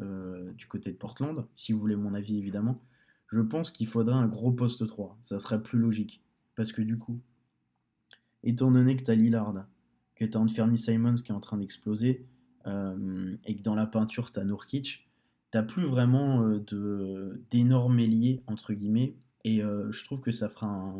du 0.56 0.66
côté 0.66 0.90
de 0.90 0.96
Portland, 0.96 1.46
si 1.54 1.72
vous 1.72 1.78
voulez 1.78 1.94
mon 1.94 2.12
avis 2.12 2.38
évidemment, 2.38 2.82
je 3.30 3.40
pense 3.40 3.70
qu'il 3.70 3.86
faudrait 3.86 4.16
un 4.16 4.26
gros 4.26 4.50
poste 4.50 4.84
3. 4.84 5.16
Ça 5.22 5.38
serait 5.38 5.62
plus 5.62 5.78
logique. 5.78 6.24
Parce 6.56 6.72
que 6.72 6.82
du 6.82 6.98
coup, 6.98 7.20
étant 8.42 8.72
donné 8.72 8.96
que 8.96 9.04
tu 9.04 9.12
as 9.12 9.14
Lillard, 9.14 9.54
que 10.16 10.24
tu 10.24 10.36
as 10.36 10.40
Anthony 10.40 10.76
Simons 10.76 11.14
qui 11.14 11.30
est 11.30 11.36
en 11.36 11.38
train 11.38 11.58
d'exploser, 11.58 12.26
euh, 12.68 13.36
et 13.44 13.56
que 13.56 13.62
dans 13.62 13.74
la 13.74 13.86
peinture 13.86 14.30
tu 14.30 14.38
as 14.38 14.44
Nurkic, 14.44 15.08
t'as 15.50 15.62
plus 15.62 15.86
vraiment 15.86 16.42
euh, 16.42 17.44
d'énormes 17.50 17.98
ailiers, 17.98 18.42
entre 18.46 18.74
guillemets, 18.74 19.16
et 19.44 19.62
euh, 19.62 19.90
je 19.90 20.04
trouve 20.04 20.20
que 20.20 20.30
ça 20.30 20.48
fera 20.48 20.94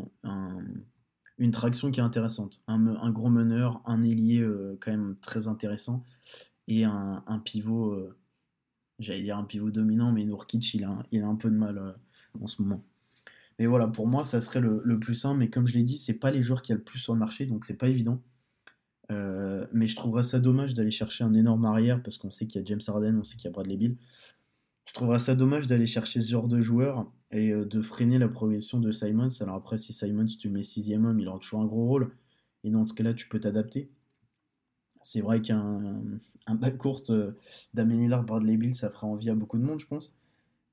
une 1.38 1.50
traction 1.50 1.90
qui 1.90 2.00
est 2.00 2.02
intéressante. 2.02 2.62
Un, 2.66 3.10
gros 3.10 3.30
meneur, 3.30 3.82
un 3.84 4.02
ailier 4.02 4.44
quand 4.80 4.90
même 4.90 5.16
très 5.20 5.46
intéressant, 5.46 6.04
et 6.66 6.84
un, 6.84 7.42
pivot, 7.44 7.96
j'allais 8.98 9.22
dire 9.22 9.38
un 9.38 9.44
pivot 9.44 9.70
dominant, 9.70 10.12
mais 10.12 10.25
Nurkic, 10.25 10.75
il 10.75 10.84
a, 10.84 11.04
un 11.12 11.37
peu 11.37 11.50
de 11.50 11.56
mal 11.56 11.96
en 12.40 12.46
ce 12.46 12.62
moment. 12.62 12.82
Mais 13.58 13.66
voilà, 13.66 13.88
pour 13.88 14.06
moi, 14.06 14.25
ça 14.25 14.40
serait 14.40 14.60
le, 14.60 14.98
plus 14.98 15.14
simple. 15.14 15.38
Mais 15.38 15.50
comme 15.50 15.66
je 15.66 15.75
l'ai 15.75 15.82
dit, 15.82 15.98
c'est 15.98 16.14
pas 16.14 16.30
les 16.30 16.42
joueurs 16.42 16.62
qui 16.62 16.72
a 16.72 16.76
le 16.76 16.82
plus 16.82 16.98
sur 16.98 17.12
le 17.12 17.18
marché, 17.18 17.46
donc 17.46 17.64
c'est 17.64 17.76
pas 17.76 17.88
évident. 17.88 18.20
Euh, 19.11 19.67
mais 19.73 19.87
je 19.87 19.97
trouverais 19.97 20.23
ça 20.23 20.38
dommage 20.38 20.75
d'aller 20.75 20.91
chercher 20.91 21.25
un 21.25 21.33
énorme 21.35 21.65
arrière 21.65 22.03
parce 22.03 22.19
qu'on 22.19 22.31
sait 22.31 22.47
qu'il 22.47 22.61
y 22.61 22.62
a 22.62 22.67
James 22.67 22.81
Harden, 22.87 23.17
on 23.19 23.25
sait 23.25 23.37
qu'il 23.37 23.47
y 23.47 23.49
a 23.49 23.50
Bradley 23.50 23.77
Bill. 23.77 23.97
Je 24.87 24.93
trouverais 24.93 25.19
ça 25.19 25.35
dommage 25.35 25.67
d'aller 25.67 25.87
chercher 25.87 26.23
ce 26.23 26.31
genre 26.31 26.49
de 26.49 26.61
joueur 26.61 27.11
et 27.31 27.53
euh, 27.53 27.65
de 27.65 27.81
freiner 27.83 28.19
la 28.19 28.29
progression 28.29 28.81
de 28.81 28.91
Simons. 28.93 29.29
Alors 29.41 29.57
après, 29.57 29.79
si 29.79 29.93
Simons, 29.93 30.27
tu 30.27 30.49
mets 30.49 30.62
sixième 30.62 31.05
homme, 31.05 31.21
il 31.21 31.29
aura 31.29 31.38
toujours 31.38 31.61
un 31.61 31.67
gros 31.67 31.87
rôle. 31.87 32.15
Et 32.65 32.71
dans 32.71 32.85
ce 32.85 32.93
cas-là, 32.95 33.15
tu 33.15 33.29
peux 33.29 33.41
t'adapter. 33.41 33.91
C'est 35.03 35.21
vrai 35.21 35.41
qu'un 35.41 36.03
un 36.49 36.55
bac 36.55 36.77
court 36.79 37.03
euh, 37.11 37.33
Bradley 37.75 38.57
Bill, 38.57 38.75
ça 38.75 38.91
fera 38.91 39.07
envie 39.07 39.31
à 39.31 39.35
beaucoup 39.35 39.59
de 39.59 39.62
monde, 39.62 39.79
je 39.79 39.87
pense. 39.87 40.17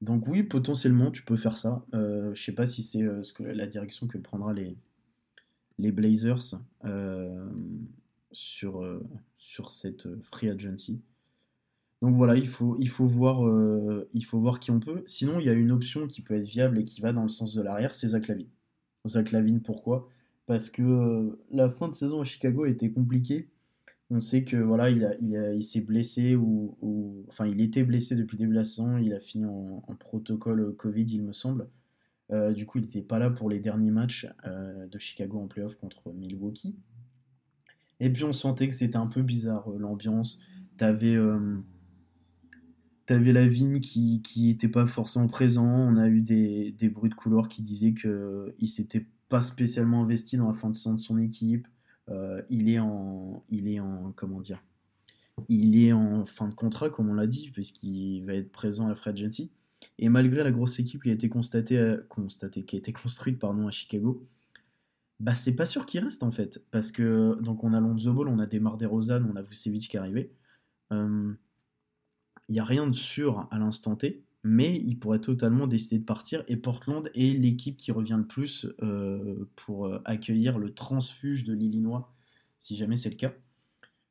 Donc 0.02 0.28
oui, 0.28 0.44
potentiellement, 0.44 1.12
tu 1.12 1.24
peux 1.24 1.38
faire 1.38 1.58
ça. 1.58 1.86
Euh, 1.94 2.34
je 2.34 2.42
sais 2.44 2.52
pas 2.52 2.68
si 2.68 2.84
c'est 2.84 3.04
euh, 3.04 3.24
ce 3.24 3.44
la 3.44 3.68
direction 3.68 4.08
que 4.08 4.18
prendra 4.18 4.54
les, 4.54 4.78
les 5.78 5.92
Blazers 5.92 6.56
sur, 8.32 8.84
sur 9.38 9.72
cette 9.72 10.08
free 10.24 10.50
agency. 10.50 11.02
Donc 12.02 12.14
voilà, 12.14 12.36
il 12.36 12.48
faut, 12.48 12.76
il, 12.78 12.90
faut 12.90 13.08
voir, 13.08 13.42
il 14.14 14.26
faut 14.26 14.40
voir 14.40 14.60
qui 14.60 14.72
on 14.72 14.80
peut. 14.80 15.02
Sinon, 15.06 15.40
il 15.40 15.46
y 15.46 15.50
a 15.50 15.54
une 15.54 15.72
option 15.72 16.08
qui 16.08 16.22
peut 16.22 16.36
être 16.36 16.46
viable 16.46 16.80
et 16.80 16.84
qui 16.84 17.02
va 17.02 17.14
dans 17.14 17.24
le 17.24 17.30
sens 17.30 17.54
de 17.54 17.62
l'arrière, 17.62 17.96
c'est 17.96 18.10
Zach 18.10 18.28
Lavine. 18.28 18.50
Zach 19.08 19.32
Lavine, 19.32 19.62
pourquoi? 19.62 20.10
Parce 20.46 20.70
que 20.70 21.40
la 21.52 21.70
fin 21.70 21.88
de 21.88 21.94
saison 21.96 22.22
à 22.22 22.24
Chicago 22.24 22.66
a 22.66 22.70
été 22.70 22.92
compliquée 22.92 23.50
on 24.12 24.20
sait 24.20 24.44
que 24.44 24.58
voilà, 24.58 24.90
il, 24.90 25.04
a, 25.04 25.16
il, 25.20 25.64
s'est 25.64 25.82
blessé 25.82 26.36
ou, 26.36 27.26
enfin 27.28 27.48
il 27.48 27.60
était 27.62 27.84
blessé 27.84 28.16
depuis 28.16 28.38
le 28.38 28.42
début 28.42 28.54
de 28.54 28.60
la 28.60 28.64
saison. 28.64 28.98
Il 28.98 29.14
a 29.14 29.20
fini 29.20 29.46
en, 29.46 29.82
protocole 30.00 30.76
Covid, 30.76 31.06
il 31.06 31.24
me 31.24 31.34
semble. 31.34 31.68
Euh, 32.32 32.54
du 32.54 32.66
coup, 32.66 32.80
il 32.80 32.82
n'était 32.82 33.02
pas 33.02 33.20
là 33.20 33.30
pour 33.30 33.50
les 33.50 33.60
derniers 33.60 33.92
matchs 33.92 34.28
euh, 34.46 34.88
de 34.88 35.00
Chicago 35.00 35.40
en 35.40 35.48
playoff 35.48 35.76
contre 35.76 36.12
Milwaukee. 36.12 36.76
Et 38.00 38.10
puis 38.12 38.24
on 38.24 38.34
sentait 38.34 38.68
que 38.68 38.76
c'était 38.76 38.98
un 38.98 39.08
peu 39.08 39.22
bizarre 39.22 39.72
euh, 39.72 39.78
l'ambiance. 39.78 40.40
T'avais 40.78 41.18
T'avais 43.06 43.34
la 43.34 43.48
vigne 43.48 43.80
qui 43.82 44.22
n'était 44.36 44.68
pas 44.68 44.88
forcément 44.88 45.28
présent. 45.28 45.68
On 45.68 45.96
a 45.96 46.08
eu 46.08 46.22
des, 46.22 46.72
des 46.72 46.90
bruits 46.90 47.12
de 47.12 47.16
couloir 47.16 47.48
qui 47.48 47.62
disaient 47.62 47.94
qu'il 47.94 48.68
s'était 48.68 49.06
pas 49.30 49.42
spécialement 49.42 50.04
investi 50.04 50.38
dans 50.38 50.48
la 50.48 50.54
fin 50.54 50.70
de 50.70 50.76
saison 50.76 50.96
de 50.96 51.00
son 51.00 51.18
équipe. 51.20 51.68
Euh, 52.10 52.42
il 52.50 52.70
est 52.70 52.80
en, 52.80 53.44
il 53.50 53.68
est 53.68 53.80
en, 53.80 54.12
comment 54.16 54.40
dire, 54.40 54.64
il 55.50 55.78
est 55.84 55.94
en 55.94 56.26
fin 56.26 56.48
de 56.48 56.54
contrat, 56.54 56.90
comme 56.90 57.10
on 57.10 57.14
l'a 57.14 57.28
dit, 57.28 57.50
puisqu'il 57.52 58.24
va 58.26 58.34
être 58.34 58.52
présent 58.52 58.86
à 58.86 58.90
la 58.90 58.96
Free. 58.96 59.52
Et 59.98 60.10
malgré 60.10 60.44
la 60.44 60.52
grosse 60.52 60.80
équipe 60.80 61.04
qui 61.04 61.10
a 61.10 61.14
été 61.14 61.30
constatée, 61.30 61.78
euh, 61.78 61.98
constatée 62.10 62.64
qui 62.64 62.76
a 62.76 62.80
été 62.80 62.94
construite 62.94 63.40
pardon, 63.40 63.68
à 63.68 63.72
Chicago, 63.72 64.28
bah 65.20 65.36
c'est 65.36 65.56
pas 65.56 65.66
sûr 65.66 65.86
qu'il 65.86 66.04
reste 66.04 66.24
en 66.24 66.32
fait. 66.32 66.64
Parce 66.72 66.92
que 66.92 67.38
donc 67.42 67.64
on 67.64 67.74
a 67.74 67.80
Lonzo 67.80 68.14
Ball, 68.14 68.28
on 68.28 68.40
a 68.40 68.46
Demar 68.46 68.78
DeRozan, 68.78 69.24
on 69.32 69.36
a 69.36 69.42
Vucevic 69.42 69.90
qui 69.90 69.98
est 69.98 70.00
arrivé. 70.00 70.32
Il 70.92 70.98
euh, 70.98 71.34
n'y 72.50 72.60
a 72.60 72.64
rien 72.66 72.88
de 72.88 72.94
sûr 72.94 73.48
à 73.52 73.60
l'instant 73.60 73.96
T 73.96 74.26
mais 74.46 74.78
il 74.78 75.00
pourrait 75.00 75.22
totalement 75.22 75.66
décider 75.66 75.98
de 75.98 76.04
partir 76.04 76.44
et 76.48 76.56
Portland 76.56 77.10
est 77.16 77.36
l'équipe 77.36 77.78
qui 77.78 77.92
revient 77.92 78.18
le 78.20 78.28
plus 78.28 78.68
euh, 78.84 79.50
pour 79.56 79.88
euh, 79.88 80.00
accueillir 80.06 80.60
le 80.60 80.72
transfuge 80.72 81.44
de 81.46 81.54
l'Illinois, 81.56 82.14
si 82.60 82.76
jamais 82.76 82.96
c'est 82.96 83.10
le 83.10 83.16
cas. 83.16 83.34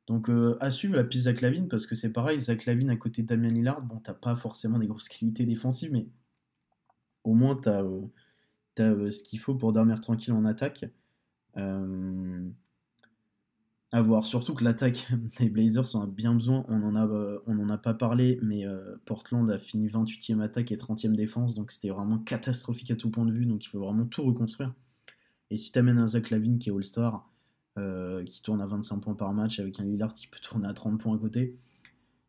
Donc 0.07 0.29
euh, 0.29 0.57
à 0.59 0.71
suivre 0.71 0.97
la 0.97 1.05
piste 1.05 1.23
Zach 1.23 1.39
Lavine 1.39 1.69
parce 1.69 1.87
que 1.87 1.95
c'est 1.95 2.11
pareil, 2.11 2.37
Zach 2.37 2.65
Lavine 2.65 2.89
à 2.89 2.97
côté 2.97 3.21
de 3.21 3.27
Damien 3.27 3.49
Lillard, 3.49 3.81
bon 3.81 4.01
t'as 4.01 4.13
pas 4.13 4.35
forcément 4.35 4.77
des 4.77 4.87
grosses 4.87 5.07
qualités 5.07 5.45
défensives, 5.45 5.93
mais 5.93 6.09
au 7.23 7.33
moins 7.33 7.55
t'as 7.55 7.81
as, 8.81 9.11
ce 9.11 9.23
qu'il 9.23 9.39
faut 9.39 9.55
pour 9.55 9.73
dormir 9.73 10.01
tranquille 10.01 10.33
en 10.33 10.45
attaque 10.45 10.85
à 13.95 14.01
voir. 14.01 14.25
Surtout 14.25 14.53
que 14.53 14.63
l'attaque 14.63 15.07
des 15.39 15.49
Blazers 15.49 15.95
en 15.95 16.01
a 16.01 16.07
bien 16.07 16.33
besoin. 16.33 16.65
On 16.67 16.79
n'en 16.79 16.95
a, 16.95 17.05
euh, 17.07 17.69
a 17.69 17.77
pas 17.77 17.93
parlé, 17.93 18.39
mais 18.41 18.65
euh, 18.65 18.97
Portland 19.05 19.49
a 19.49 19.57
fini 19.57 19.87
28e 19.87 20.41
attaque 20.41 20.71
et 20.73 20.75
30e 20.75 21.15
défense, 21.15 21.55
donc 21.55 21.71
c'était 21.71 21.89
vraiment 21.89 22.17
catastrophique 22.19 22.91
à 22.91 22.95
tout 22.95 23.09
point 23.09 23.25
de 23.25 23.31
vue. 23.31 23.45
Donc 23.45 23.65
il 23.65 23.69
faut 23.69 23.79
vraiment 23.79 24.05
tout 24.05 24.23
reconstruire. 24.23 24.73
Et 25.49 25.57
si 25.57 25.71
tu 25.71 25.79
amènes 25.79 25.99
un 25.99 26.07
Zach 26.07 26.29
Lavine 26.29 26.59
qui 26.59 26.69
est 26.69 26.73
All-Star, 26.73 27.31
euh, 27.77 28.23
qui 28.25 28.41
tourne 28.41 28.61
à 28.61 28.65
25 28.65 28.99
points 28.99 29.15
par 29.15 29.33
match, 29.33 29.59
avec 29.59 29.79
un 29.79 29.85
Lillard 29.85 30.13
qui 30.13 30.27
peut 30.27 30.39
tourner 30.41 30.67
à 30.67 30.73
30 30.73 30.99
points 30.99 31.15
à 31.15 31.19
côté, 31.19 31.55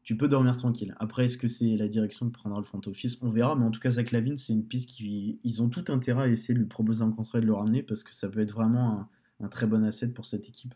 tu 0.06 0.16
peux 0.16 0.28
dormir 0.28 0.56
tranquille. 0.56 0.94
Après, 1.00 1.24
est-ce 1.24 1.36
que 1.36 1.48
c'est 1.48 1.76
la 1.76 1.88
direction 1.88 2.26
que 2.26 2.32
prendra 2.32 2.60
le 2.60 2.64
front 2.64 2.80
office 2.86 3.18
On 3.22 3.30
verra, 3.30 3.56
mais 3.56 3.64
en 3.64 3.72
tout 3.72 3.80
cas, 3.80 3.90
Zach 3.90 4.12
Lavine, 4.12 4.36
c'est 4.36 4.52
une 4.52 4.64
piste 4.64 4.88
qui. 4.88 5.40
Ils 5.42 5.62
ont 5.62 5.68
tout 5.68 5.84
intérêt 5.88 6.22
à 6.22 6.28
essayer 6.28 6.54
de 6.54 6.60
lui 6.60 6.68
proposer 6.68 7.02
un 7.02 7.10
contrat 7.10 7.38
et 7.38 7.40
de 7.40 7.46
le 7.46 7.54
ramener 7.54 7.82
parce 7.82 8.04
que 8.04 8.14
ça 8.14 8.28
peut 8.28 8.38
être 8.38 8.52
vraiment 8.52 9.08
un, 9.40 9.48
très 9.48 9.66
bon 9.66 9.84
asset 9.84 10.12
pour 10.12 10.24
cette 10.24 10.48
équipe 10.48 10.74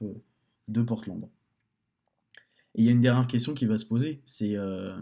de 0.66 0.82
Portland. 0.82 1.28
Et 2.74 2.82
il 2.82 2.84
y 2.84 2.88
a 2.88 2.90
une 2.90 3.00
dernière 3.00 3.28
question 3.28 3.54
qui 3.54 3.66
va 3.66 3.78
se 3.78 3.86
poser, 3.86 4.20
c'est 4.24 4.56
euh, 4.56 5.00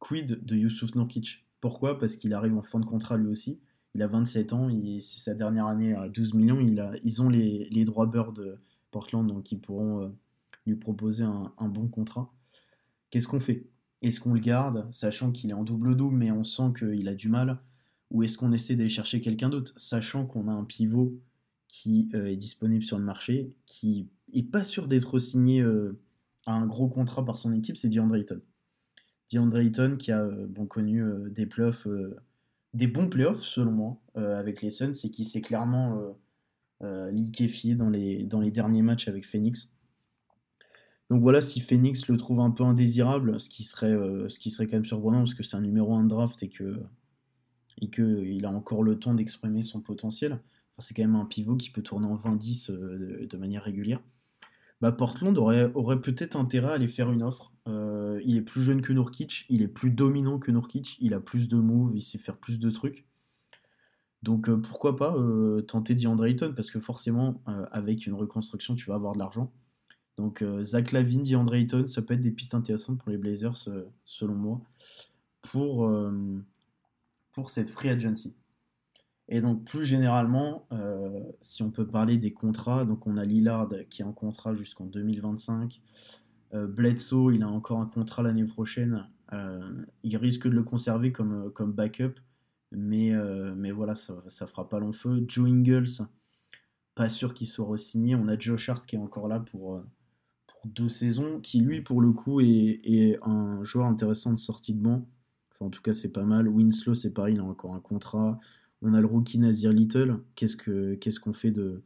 quid 0.00 0.44
de 0.44 0.56
Yusuf 0.56 0.96
Nurkic? 0.96 1.46
Pourquoi? 1.60 2.00
Parce 2.00 2.16
qu'il 2.16 2.34
arrive 2.34 2.56
en 2.56 2.62
fin 2.62 2.80
de 2.80 2.84
contrat 2.84 3.16
lui 3.16 3.28
aussi. 3.28 3.60
Il 3.94 4.02
a 4.02 4.08
27 4.08 4.52
ans, 4.54 4.68
c'est 4.98 5.20
sa 5.20 5.34
dernière 5.34 5.66
année 5.66 5.94
à 5.94 6.08
12 6.08 6.34
millions. 6.34 6.58
Ils 7.04 7.22
ont 7.22 7.28
les, 7.28 7.84
droits 7.84 8.06
beurre 8.06 8.32
de 8.32 8.58
Portland, 8.90 9.24
donc 9.24 9.52
ils 9.52 9.60
pourront 9.60 10.02
euh, 10.02 10.08
lui 10.66 10.74
proposer 10.74 11.22
un, 11.22 11.68
bon 11.68 11.86
contrat. 11.86 12.32
Qu'est-ce 13.10 13.28
qu'on 13.28 13.40
fait? 13.40 13.66
Est-ce 14.02 14.20
qu'on 14.20 14.32
le 14.32 14.40
garde, 14.40 14.88
sachant 14.92 15.30
qu'il 15.30 15.50
est 15.50 15.54
en 15.54 15.64
double-double, 15.64 16.16
mais 16.16 16.30
on 16.30 16.44
sent 16.44 16.72
qu'il 16.78 17.08
a 17.08 17.14
du 17.14 17.28
mal? 17.28 17.60
Ou 18.10 18.22
est-ce 18.22 18.38
qu'on 18.38 18.52
essaie 18.52 18.76
d'aller 18.76 18.88
chercher 18.88 19.20
quelqu'un 19.20 19.48
d'autre, 19.48 19.72
sachant 19.76 20.26
qu'on 20.26 20.48
a 20.48 20.52
un 20.52 20.64
pivot 20.64 21.20
qui 21.68 22.08
euh, 22.14 22.26
est 22.26 22.36
disponible 22.36 22.84
sur 22.84 22.98
le 22.98 23.04
marché, 23.04 23.52
qui 23.66 24.08
est 24.32 24.50
pas 24.50 24.64
sûr 24.64 24.88
d'être 24.88 25.18
signé 25.18 25.60
euh, 25.60 26.00
à 26.46 26.52
un 26.52 26.66
gros 26.66 26.88
contrat 26.88 27.24
par 27.24 27.38
son 27.38 27.52
équipe, 27.52 27.76
c'est 27.76 27.88
DeAndre 27.88 28.16
Ayton. 28.16 28.40
DeAndre 29.30 29.58
Ayton 29.58 29.96
qui 29.96 30.10
a 30.10 30.22
euh, 30.22 30.48
connu 30.68 31.04
des 31.30 31.46
playoffs, 31.46 31.86
des 32.74 32.88
bons 32.88 33.08
playoffs 33.08 33.42
selon 33.42 33.70
moi, 33.70 34.00
avec 34.14 34.62
les 34.62 34.70
Suns, 34.70 34.92
et 35.04 35.10
qui 35.10 35.24
s'est 35.24 35.40
clairement 35.40 36.16
liquéfié 36.82 37.76
dans 37.76 37.90
les 37.90 38.50
derniers 38.50 38.82
matchs 38.82 39.06
avec 39.06 39.24
Phoenix. 39.24 39.70
Donc 41.10 41.22
voilà, 41.22 41.42
si 41.42 41.60
Phoenix 41.60 42.08
le 42.08 42.16
trouve 42.16 42.40
un 42.40 42.50
peu 42.50 42.64
indésirable, 42.64 43.40
ce 43.40 43.50
qui 43.50 43.64
serait, 43.64 43.96
serait 44.28 44.66
quand 44.66 44.76
même 44.76 44.84
surprenant 44.84 45.18
parce 45.18 45.34
que 45.34 45.42
c'est 45.42 45.56
un 45.56 45.60
numéro 45.60 45.94
1 45.94 46.04
de 46.04 46.08
draft 46.08 46.42
et 46.42 46.48
que 46.48 46.80
et 47.82 47.88
qu'il 47.88 48.44
a 48.44 48.50
encore 48.50 48.82
le 48.82 48.98
temps 48.98 49.14
d'exprimer 49.14 49.62
son 49.62 49.80
potentiel 49.80 50.40
c'est 50.80 50.94
quand 50.94 51.02
même 51.02 51.16
un 51.16 51.24
pivot 51.24 51.56
qui 51.56 51.70
peut 51.70 51.82
tourner 51.82 52.06
en 52.06 52.16
20-10 52.16 52.70
euh, 52.70 53.26
de, 53.26 53.36
manière 53.36 53.62
régulière. 53.62 54.00
Bah, 54.80 54.92
Portland 54.92 55.36
aurait, 55.36 55.70
peut-être 56.00 56.36
intérêt 56.36 56.70
à 56.70 56.74
aller 56.74 56.88
faire 56.88 57.10
une 57.10 57.22
offre. 57.22 57.52
Euh, 57.68 58.20
il 58.24 58.36
est 58.36 58.42
plus 58.42 58.62
jeune 58.62 58.80
que 58.80 58.92
Nurkic, 58.92 59.44
il 59.50 59.62
est 59.62 59.68
plus 59.68 59.90
dominant 59.90 60.38
que 60.38 60.50
Nurkic, 60.50 60.96
il 61.00 61.12
a 61.12 61.20
plus 61.20 61.48
de 61.48 61.56
moves, 61.56 61.94
il 61.94 62.02
sait 62.02 62.18
faire 62.18 62.38
plus 62.38 62.58
de 62.58 62.70
trucs. 62.70 63.06
Donc 64.22 64.48
euh, 64.48 64.56
pourquoi 64.56 64.96
pas 64.96 65.14
tenter 65.66 65.94
DeAndre 65.94 66.26
Ayton 66.26 66.52
parce 66.54 66.70
que 66.70 66.78
forcément 66.78 67.42
avec 67.72 68.06
une 68.06 68.12
reconstruction 68.12 68.74
tu 68.74 68.86
vas 68.86 68.94
avoir 68.94 69.14
de 69.14 69.18
l'argent. 69.18 69.52
Donc 70.20 70.44
Zach 70.60 70.92
Lavine, 70.92 71.22
DeAndre 71.22 71.54
Ayton, 71.54 71.86
ça 71.86 72.02
peut 72.02 72.14
être 72.14 72.22
des 72.22 72.30
pistes 72.30 72.54
intéressantes 72.54 72.98
pour 72.98 73.10
les 73.10 73.16
Blazers 73.16 73.68
selon 74.04 74.34
moi 74.34 74.60
pour, 75.42 75.90
pour 77.32 77.50
cette 77.50 77.68
free 77.68 77.88
agency. 77.88 78.36
Et 79.30 79.40
donc 79.40 79.64
plus 79.64 79.84
généralement, 79.84 80.66
euh, 80.72 81.22
si 81.40 81.62
on 81.62 81.70
peut 81.70 81.86
parler 81.86 82.18
des 82.18 82.32
contrats, 82.32 82.84
donc 82.84 83.06
on 83.06 83.16
a 83.16 83.24
Lillard 83.24 83.68
qui 83.88 84.02
est 84.02 84.04
en 84.04 84.12
contrat 84.12 84.54
jusqu'en 84.54 84.86
2025. 84.86 85.80
Euh, 86.52 86.66
Bledsoe, 86.66 87.32
il 87.32 87.44
a 87.44 87.48
encore 87.48 87.80
un 87.80 87.86
contrat 87.86 88.24
l'année 88.24 88.44
prochaine. 88.44 89.08
Euh, 89.32 89.78
il 90.02 90.16
risque 90.16 90.48
de 90.48 90.54
le 90.54 90.64
conserver 90.64 91.12
comme, 91.12 91.52
backup, 91.72 92.14
mais, 92.72 93.12
voilà, 93.70 93.94
ça, 93.94 94.14
ne 94.14 94.46
fera 94.46 94.68
pas 94.68 94.80
long 94.80 94.92
feu. 94.92 95.24
Joe 95.28 95.48
Ingles, 95.48 96.04
pas 96.96 97.08
sûr 97.08 97.32
qu'il 97.32 97.46
soit 97.46 97.66
re-signé. 97.66 98.16
On 98.16 98.26
a 98.26 98.36
Joe 98.36 98.68
Hart 98.68 98.84
qui 98.84 98.96
est 98.96 98.98
encore 98.98 99.28
là 99.28 99.38
pour 99.38 99.80
deux 100.64 100.88
saisons, 100.88 101.40
qui 101.40 101.60
lui, 101.60 101.80
pour 101.80 102.00
le 102.00 102.12
coup, 102.12 102.40
est, 102.40 102.80
est 102.84 103.18
un 103.22 103.62
joueur 103.64 103.86
intéressant 103.86 104.32
de 104.32 104.38
sortie 104.38 104.74
de 104.74 104.80
banc. 104.80 105.06
Enfin, 105.52 105.66
en 105.66 105.70
tout 105.70 105.82
cas, 105.82 105.92
c'est 105.92 106.12
pas 106.12 106.24
mal. 106.24 106.48
Winslow, 106.48 106.94
c'est 106.94 107.12
pareil, 107.12 107.34
il 107.34 107.40
a 107.40 107.44
encore 107.44 107.74
un 107.74 107.80
contrat. 107.80 108.38
On 108.82 108.94
a 108.94 109.00
le 109.00 109.06
rookie 109.06 109.38
Nazir 109.38 109.72
Little. 109.72 110.18
Qu'est-ce 110.34 111.20
qu'on 111.20 111.32
fait 111.32 111.50
de, 111.50 111.82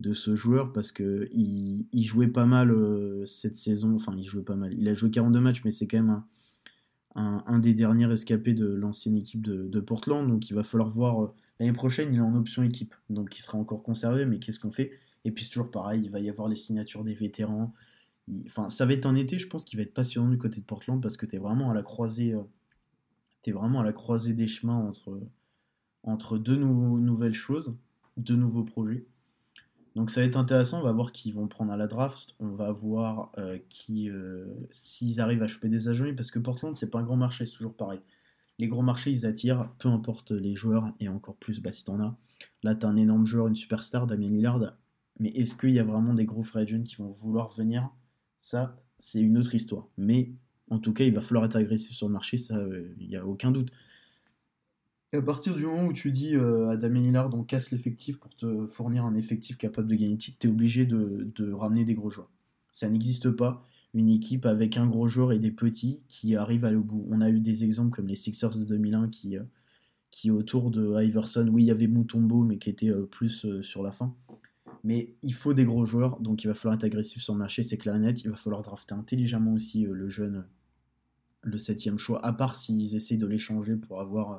de 0.00 0.12
ce 0.12 0.36
joueur? 0.36 0.72
Parce 0.72 0.92
qu'il 0.92 1.86
il 1.92 2.02
jouait 2.04 2.28
pas 2.28 2.46
mal 2.46 2.70
euh, 2.70 3.26
cette 3.26 3.58
saison. 3.58 3.94
Enfin, 3.94 4.14
il 4.16 4.24
jouait 4.24 4.42
pas 4.42 4.56
mal. 4.56 4.74
Il 4.74 4.88
a 4.88 4.94
joué 4.94 5.10
42 5.10 5.40
matchs, 5.40 5.62
mais 5.64 5.72
c'est 5.72 5.86
quand 5.86 6.02
même 6.02 6.22
un, 7.14 7.58
des 7.58 7.74
derniers 7.74 8.10
escapés 8.12 8.54
de 8.54 8.66
l'ancienne 8.66 9.16
équipe 9.16 9.42
de, 9.42 9.80
Portland. 9.80 10.26
Donc 10.28 10.50
il 10.50 10.54
va 10.54 10.62
falloir 10.64 10.88
voir. 10.88 11.22
Euh, 11.22 11.34
l'année 11.60 11.72
prochaine, 11.72 12.12
il 12.12 12.18
est 12.18 12.22
en 12.22 12.34
option 12.34 12.62
équipe. 12.62 12.94
Donc 13.10 13.36
il 13.38 13.42
sera 13.42 13.58
encore 13.58 13.82
conservé, 13.82 14.26
mais 14.26 14.38
qu'est-ce 14.38 14.58
qu'on 14.58 14.72
fait? 14.72 14.92
Et 15.24 15.30
puis 15.30 15.44
c'est 15.44 15.50
toujours 15.50 15.70
pareil, 15.70 16.02
il 16.04 16.10
va 16.10 16.20
y 16.20 16.28
avoir 16.28 16.48
les 16.48 16.56
signatures 16.56 17.04
des 17.04 17.14
vétérans. 17.14 17.72
Enfin, 18.46 18.70
ça 18.70 18.86
va 18.86 18.92
être 18.94 19.06
un 19.06 19.14
été, 19.14 19.38
je 19.38 19.46
pense, 19.46 19.64
qui 19.64 19.76
va 19.76 19.82
être 19.82 19.94
passionnant 19.94 20.30
du 20.30 20.38
côté 20.38 20.60
de 20.60 20.64
Portland 20.64 21.00
parce 21.02 21.16
que 21.16 21.26
tu 21.26 21.36
es 21.36 21.38
vraiment 21.38 21.70
à 21.70 21.74
la 21.74 21.82
croisée. 21.82 22.34
Euh, 22.34 22.42
es 23.46 23.52
vraiment 23.52 23.80
à 23.80 23.84
la 23.84 23.92
croisée 23.92 24.32
des 24.32 24.46
chemins 24.46 24.76
entre 24.76 25.20
entre 26.04 26.38
deux 26.38 26.56
nouvelles 26.56 27.34
choses, 27.34 27.76
deux 28.16 28.36
nouveaux 28.36 28.64
projets. 28.64 29.06
Donc 29.94 30.10
ça 30.10 30.20
va 30.20 30.26
être 30.26 30.36
intéressant, 30.36 30.80
on 30.80 30.82
va 30.82 30.92
voir 30.92 31.12
qui 31.12 31.30
vont 31.30 31.46
prendre 31.46 31.72
à 31.72 31.76
la 31.76 31.86
draft, 31.86 32.34
on 32.40 32.50
va 32.50 32.72
voir 32.72 33.30
euh, 33.38 33.58
qui, 33.68 34.10
euh, 34.10 34.46
s'ils 34.70 35.20
arrivent 35.20 35.42
à 35.42 35.46
choper 35.46 35.68
des 35.68 35.88
agents, 35.88 36.12
parce 36.16 36.30
que 36.30 36.38
Portland 36.38 36.74
c'est 36.74 36.90
pas 36.90 36.98
un 36.98 37.04
grand 37.04 37.16
marché, 37.16 37.46
c'est 37.46 37.56
toujours 37.56 37.74
pareil. 37.74 38.00
les 38.58 38.68
gros 38.68 38.82
marchés, 38.82 39.10
ils 39.12 39.24
attirent, 39.24 39.70
peu 39.78 39.88
importe 39.88 40.32
les 40.32 40.56
joueurs, 40.56 40.92
et 41.00 41.08
encore 41.08 41.36
plus 41.36 41.60
bah, 41.60 41.72
si 41.72 41.84
t'en 41.84 42.00
as. 42.00 42.16
Là, 42.62 42.74
t'as 42.74 42.88
un 42.88 42.96
énorme 42.96 43.26
joueur, 43.26 43.46
une 43.46 43.54
superstar, 43.54 44.06
Damien 44.06 44.28
Lillard, 44.28 44.60
mais 45.20 45.30
est-ce 45.30 45.54
qu'il 45.54 45.70
y 45.70 45.78
a 45.78 45.84
vraiment 45.84 46.14
des 46.14 46.24
gros 46.24 46.42
free 46.42 46.62
agents 46.62 46.82
qui 46.82 46.96
vont 46.96 47.10
vouloir 47.10 47.50
venir 47.50 47.90
Ça, 48.44 48.78
c'est 48.98 49.22
une 49.22 49.38
autre 49.38 49.54
histoire. 49.54 49.88
Mais 49.96 50.34
en 50.68 50.78
tout 50.78 50.92
cas, 50.92 51.04
il 51.04 51.14
va 51.14 51.22
falloir 51.22 51.46
être 51.46 51.56
agressif 51.56 51.96
sur 51.96 52.08
le 52.08 52.12
marché, 52.12 52.36
ça, 52.36 52.62
il 53.00 53.08
n'y 53.08 53.16
a 53.16 53.26
aucun 53.26 53.50
doute. 53.50 53.72
à 55.14 55.22
partir 55.22 55.54
du 55.54 55.64
moment 55.64 55.86
où 55.86 55.94
tu 55.94 56.12
dis 56.12 56.36
euh, 56.36 56.68
à 56.68 56.76
Damien 56.76 57.00
Lillard, 57.00 57.34
on 57.34 57.42
casse 57.42 57.70
l'effectif 57.70 58.18
pour 58.18 58.36
te 58.36 58.66
fournir 58.66 59.06
un 59.06 59.14
effectif 59.14 59.56
capable 59.56 59.88
de 59.88 59.94
gagner 59.94 60.18
titre, 60.18 60.36
tu 60.38 60.48
es 60.48 60.50
obligé 60.50 60.84
de, 60.84 61.52
ramener 61.52 61.86
des 61.86 61.94
gros 61.94 62.10
joueurs. 62.10 62.30
Ça 62.70 62.90
n'existe 62.90 63.30
pas 63.30 63.64
une 63.94 64.10
équipe 64.10 64.44
avec 64.44 64.76
un 64.76 64.88
gros 64.88 65.08
joueur 65.08 65.32
et 65.32 65.38
des 65.38 65.50
petits 65.50 66.02
qui 66.08 66.36
arrivent 66.36 66.66
à 66.66 66.72
au 66.74 66.84
bout. 66.84 67.06
On 67.10 67.22
a 67.22 67.30
eu 67.30 67.40
des 67.40 67.64
exemples 67.64 67.96
comme 67.96 68.08
les 68.08 68.16
Sixers 68.16 68.58
de 68.58 68.64
2001 68.64 69.08
qui, 69.08 69.38
euh, 69.38 69.44
qui 70.10 70.30
autour 70.30 70.70
de 70.70 71.02
Iverson, 71.02 71.48
oui, 71.50 71.62
il 71.62 71.66
y 71.68 71.70
avait 71.70 71.86
Mutombo, 71.86 72.44
mais 72.44 72.58
qui 72.58 72.68
était 72.68 72.90
euh, 72.90 73.06
plus 73.06 73.62
sur 73.62 73.82
la 73.82 73.90
fin. 73.90 74.14
Mais 74.84 75.16
il 75.22 75.32
faut 75.32 75.54
des 75.54 75.64
gros 75.64 75.86
joueurs, 75.86 76.20
donc 76.20 76.44
il 76.44 76.46
va 76.46 76.54
falloir 76.54 76.74
être 76.74 76.84
agressif 76.84 77.22
sur 77.22 77.32
le 77.32 77.38
marché, 77.38 77.62
c'est 77.62 77.78
clair 77.78 77.96
et 77.96 77.98
net. 77.98 78.22
Il 78.22 78.30
va 78.30 78.36
falloir 78.36 78.62
drafter 78.62 78.94
intelligemment 78.94 79.54
aussi 79.54 79.86
euh, 79.86 79.94
le 79.94 80.08
jeune, 80.08 80.46
le 81.42 81.56
septième 81.56 81.96
choix, 81.96 82.24
à 82.24 82.34
part 82.34 82.54
s'ils 82.56 82.94
essaient 82.94 83.16
de 83.16 83.26
l'échanger 83.26 83.76
pour 83.76 84.02
avoir 84.02 84.32
euh, 84.32 84.38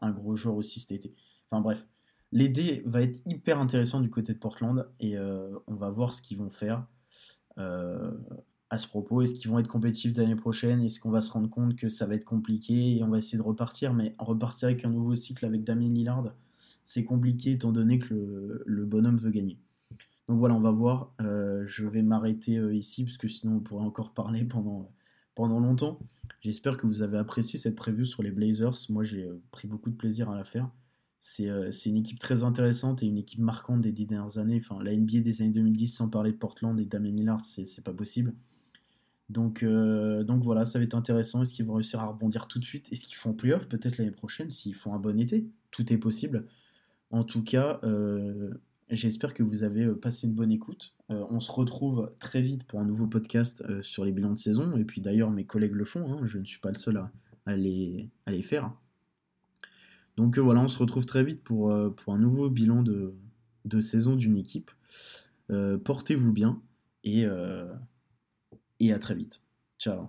un 0.00 0.10
gros 0.10 0.34
joueur 0.34 0.56
aussi 0.56 0.80
cet 0.80 0.90
été. 0.90 1.14
Enfin 1.48 1.62
bref, 1.62 1.86
l'aider 2.32 2.82
va 2.86 3.02
être 3.02 3.22
hyper 3.24 3.60
intéressant 3.60 4.00
du 4.00 4.10
côté 4.10 4.34
de 4.34 4.38
Portland 4.38 4.88
et 4.98 5.16
euh, 5.16 5.56
on 5.68 5.76
va 5.76 5.90
voir 5.90 6.12
ce 6.12 6.20
qu'ils 6.20 6.38
vont 6.38 6.50
faire 6.50 6.86
à 7.56 8.78
ce 8.78 8.88
propos. 8.88 9.22
Est-ce 9.22 9.34
qu'ils 9.34 9.48
vont 9.48 9.60
être 9.60 9.68
compétitifs 9.68 10.16
l'année 10.16 10.34
prochaine? 10.34 10.82
Est-ce 10.82 10.98
qu'on 10.98 11.10
va 11.12 11.20
se 11.20 11.30
rendre 11.30 11.48
compte 11.48 11.76
que 11.76 11.88
ça 11.88 12.08
va 12.08 12.16
être 12.16 12.24
compliqué 12.24 12.96
et 12.96 13.04
on 13.04 13.08
va 13.10 13.18
essayer 13.18 13.38
de 13.38 13.44
repartir? 13.44 13.94
Mais 13.94 14.16
repartir 14.18 14.66
avec 14.66 14.84
un 14.84 14.90
nouveau 14.90 15.14
cycle 15.14 15.46
avec 15.46 15.62
Damien 15.62 15.86
Lillard, 15.86 16.34
c'est 16.82 17.04
compliqué 17.04 17.52
étant 17.52 17.70
donné 17.70 18.00
que 18.00 18.64
le 18.66 18.84
bonhomme 18.86 19.18
veut 19.18 19.30
gagner. 19.30 19.56
Donc 20.28 20.38
voilà, 20.38 20.54
on 20.54 20.60
va 20.60 20.70
voir. 20.70 21.12
Euh, 21.20 21.64
je 21.66 21.86
vais 21.86 22.02
m'arrêter 22.02 22.56
euh, 22.56 22.74
ici 22.74 23.04
parce 23.04 23.18
que 23.18 23.28
sinon 23.28 23.56
on 23.56 23.60
pourrait 23.60 23.84
encore 23.84 24.14
parler 24.14 24.44
pendant, 24.44 24.90
pendant 25.34 25.60
longtemps. 25.60 25.98
J'espère 26.40 26.76
que 26.76 26.86
vous 26.86 27.02
avez 27.02 27.18
apprécié 27.18 27.58
cette 27.58 27.76
preview 27.76 28.04
sur 28.04 28.22
les 28.22 28.30
Blazers. 28.30 28.76
Moi 28.88 29.04
j'ai 29.04 29.24
euh, 29.24 29.42
pris 29.50 29.68
beaucoup 29.68 29.90
de 29.90 29.96
plaisir 29.96 30.30
à 30.30 30.36
la 30.36 30.44
faire. 30.44 30.70
C'est 31.20 31.46
une 31.86 31.96
équipe 31.96 32.18
très 32.18 32.42
intéressante 32.42 33.02
et 33.02 33.06
une 33.06 33.16
équipe 33.16 33.40
marquante 33.40 33.80
des 33.80 33.92
dix 33.92 34.06
dernières 34.06 34.36
années. 34.36 34.60
Enfin, 34.62 34.82
la 34.82 34.94
NBA 34.94 35.20
des 35.20 35.40
années 35.40 35.52
2010 35.52 35.88
sans 35.88 36.10
parler 36.10 36.32
de 36.32 36.36
Portland 36.36 36.78
et 36.78 36.84
Damien 36.84 37.12
Lillard, 37.12 37.42
c'est 37.42 37.82
pas 37.82 37.94
possible. 37.94 38.34
Donc, 39.30 39.64
donc 39.64 40.42
voilà, 40.42 40.66
ça 40.66 40.78
va 40.78 40.84
être 40.84 40.92
intéressant. 40.92 41.40
Est-ce 41.40 41.54
qu'ils 41.54 41.64
vont 41.64 41.72
réussir 41.76 42.00
à 42.00 42.08
rebondir 42.08 42.46
tout 42.46 42.58
de 42.58 42.64
suite? 42.66 42.92
Est-ce 42.92 43.04
qu'ils 43.04 43.16
font 43.16 43.32
playoff? 43.32 43.70
Peut-être 43.70 43.96
l'année 43.96 44.10
prochaine 44.10 44.50
s'ils 44.50 44.74
font 44.74 44.92
un 44.92 44.98
bon 44.98 45.18
été 45.18 45.48
Tout 45.70 45.90
est 45.94 45.96
possible. 45.96 46.46
En 47.10 47.24
tout 47.24 47.42
cas, 47.42 47.80
J'espère 48.90 49.32
que 49.32 49.42
vous 49.42 49.62
avez 49.62 49.84
euh, 49.84 49.94
passé 49.94 50.26
une 50.26 50.34
bonne 50.34 50.52
écoute. 50.52 50.94
Euh, 51.10 51.24
on 51.30 51.40
se 51.40 51.50
retrouve 51.50 52.12
très 52.20 52.42
vite 52.42 52.64
pour 52.64 52.80
un 52.80 52.84
nouveau 52.84 53.06
podcast 53.06 53.64
euh, 53.68 53.82
sur 53.82 54.04
les 54.04 54.12
bilans 54.12 54.32
de 54.32 54.38
saison. 54.38 54.76
Et 54.76 54.84
puis 54.84 55.00
d'ailleurs, 55.00 55.30
mes 55.30 55.44
collègues 55.44 55.74
le 55.74 55.84
font. 55.84 56.12
Hein. 56.12 56.20
je 56.24 56.38
ne 56.38 56.44
suis 56.44 56.60
pas 56.60 56.70
le 56.70 56.78
seul 56.78 57.02
à, 57.46 57.56
les, 57.56 58.10
faire. 58.42 58.72
Donc 60.16 60.38
voilà, 60.38 60.60
on 60.60 60.68
se 60.68 60.78
retrouve 60.78 61.06
très 61.06 61.24
vite 61.24 61.42
pour, 61.42 61.74
pour 61.96 62.14
un 62.14 62.18
nouveau 62.18 62.48
bilan 62.48 62.82
de, 62.82 63.14
de 63.64 63.80
saison 63.80 64.14
d'une 64.16 64.36
équipe. 64.36 64.70
Portez-vous 65.48 66.32
bien 66.32 66.62
et, 67.02 67.26
et 68.80 68.92
à 68.92 68.98
très 68.98 69.14
vite. 69.14 69.42
Ciao. 69.78 70.08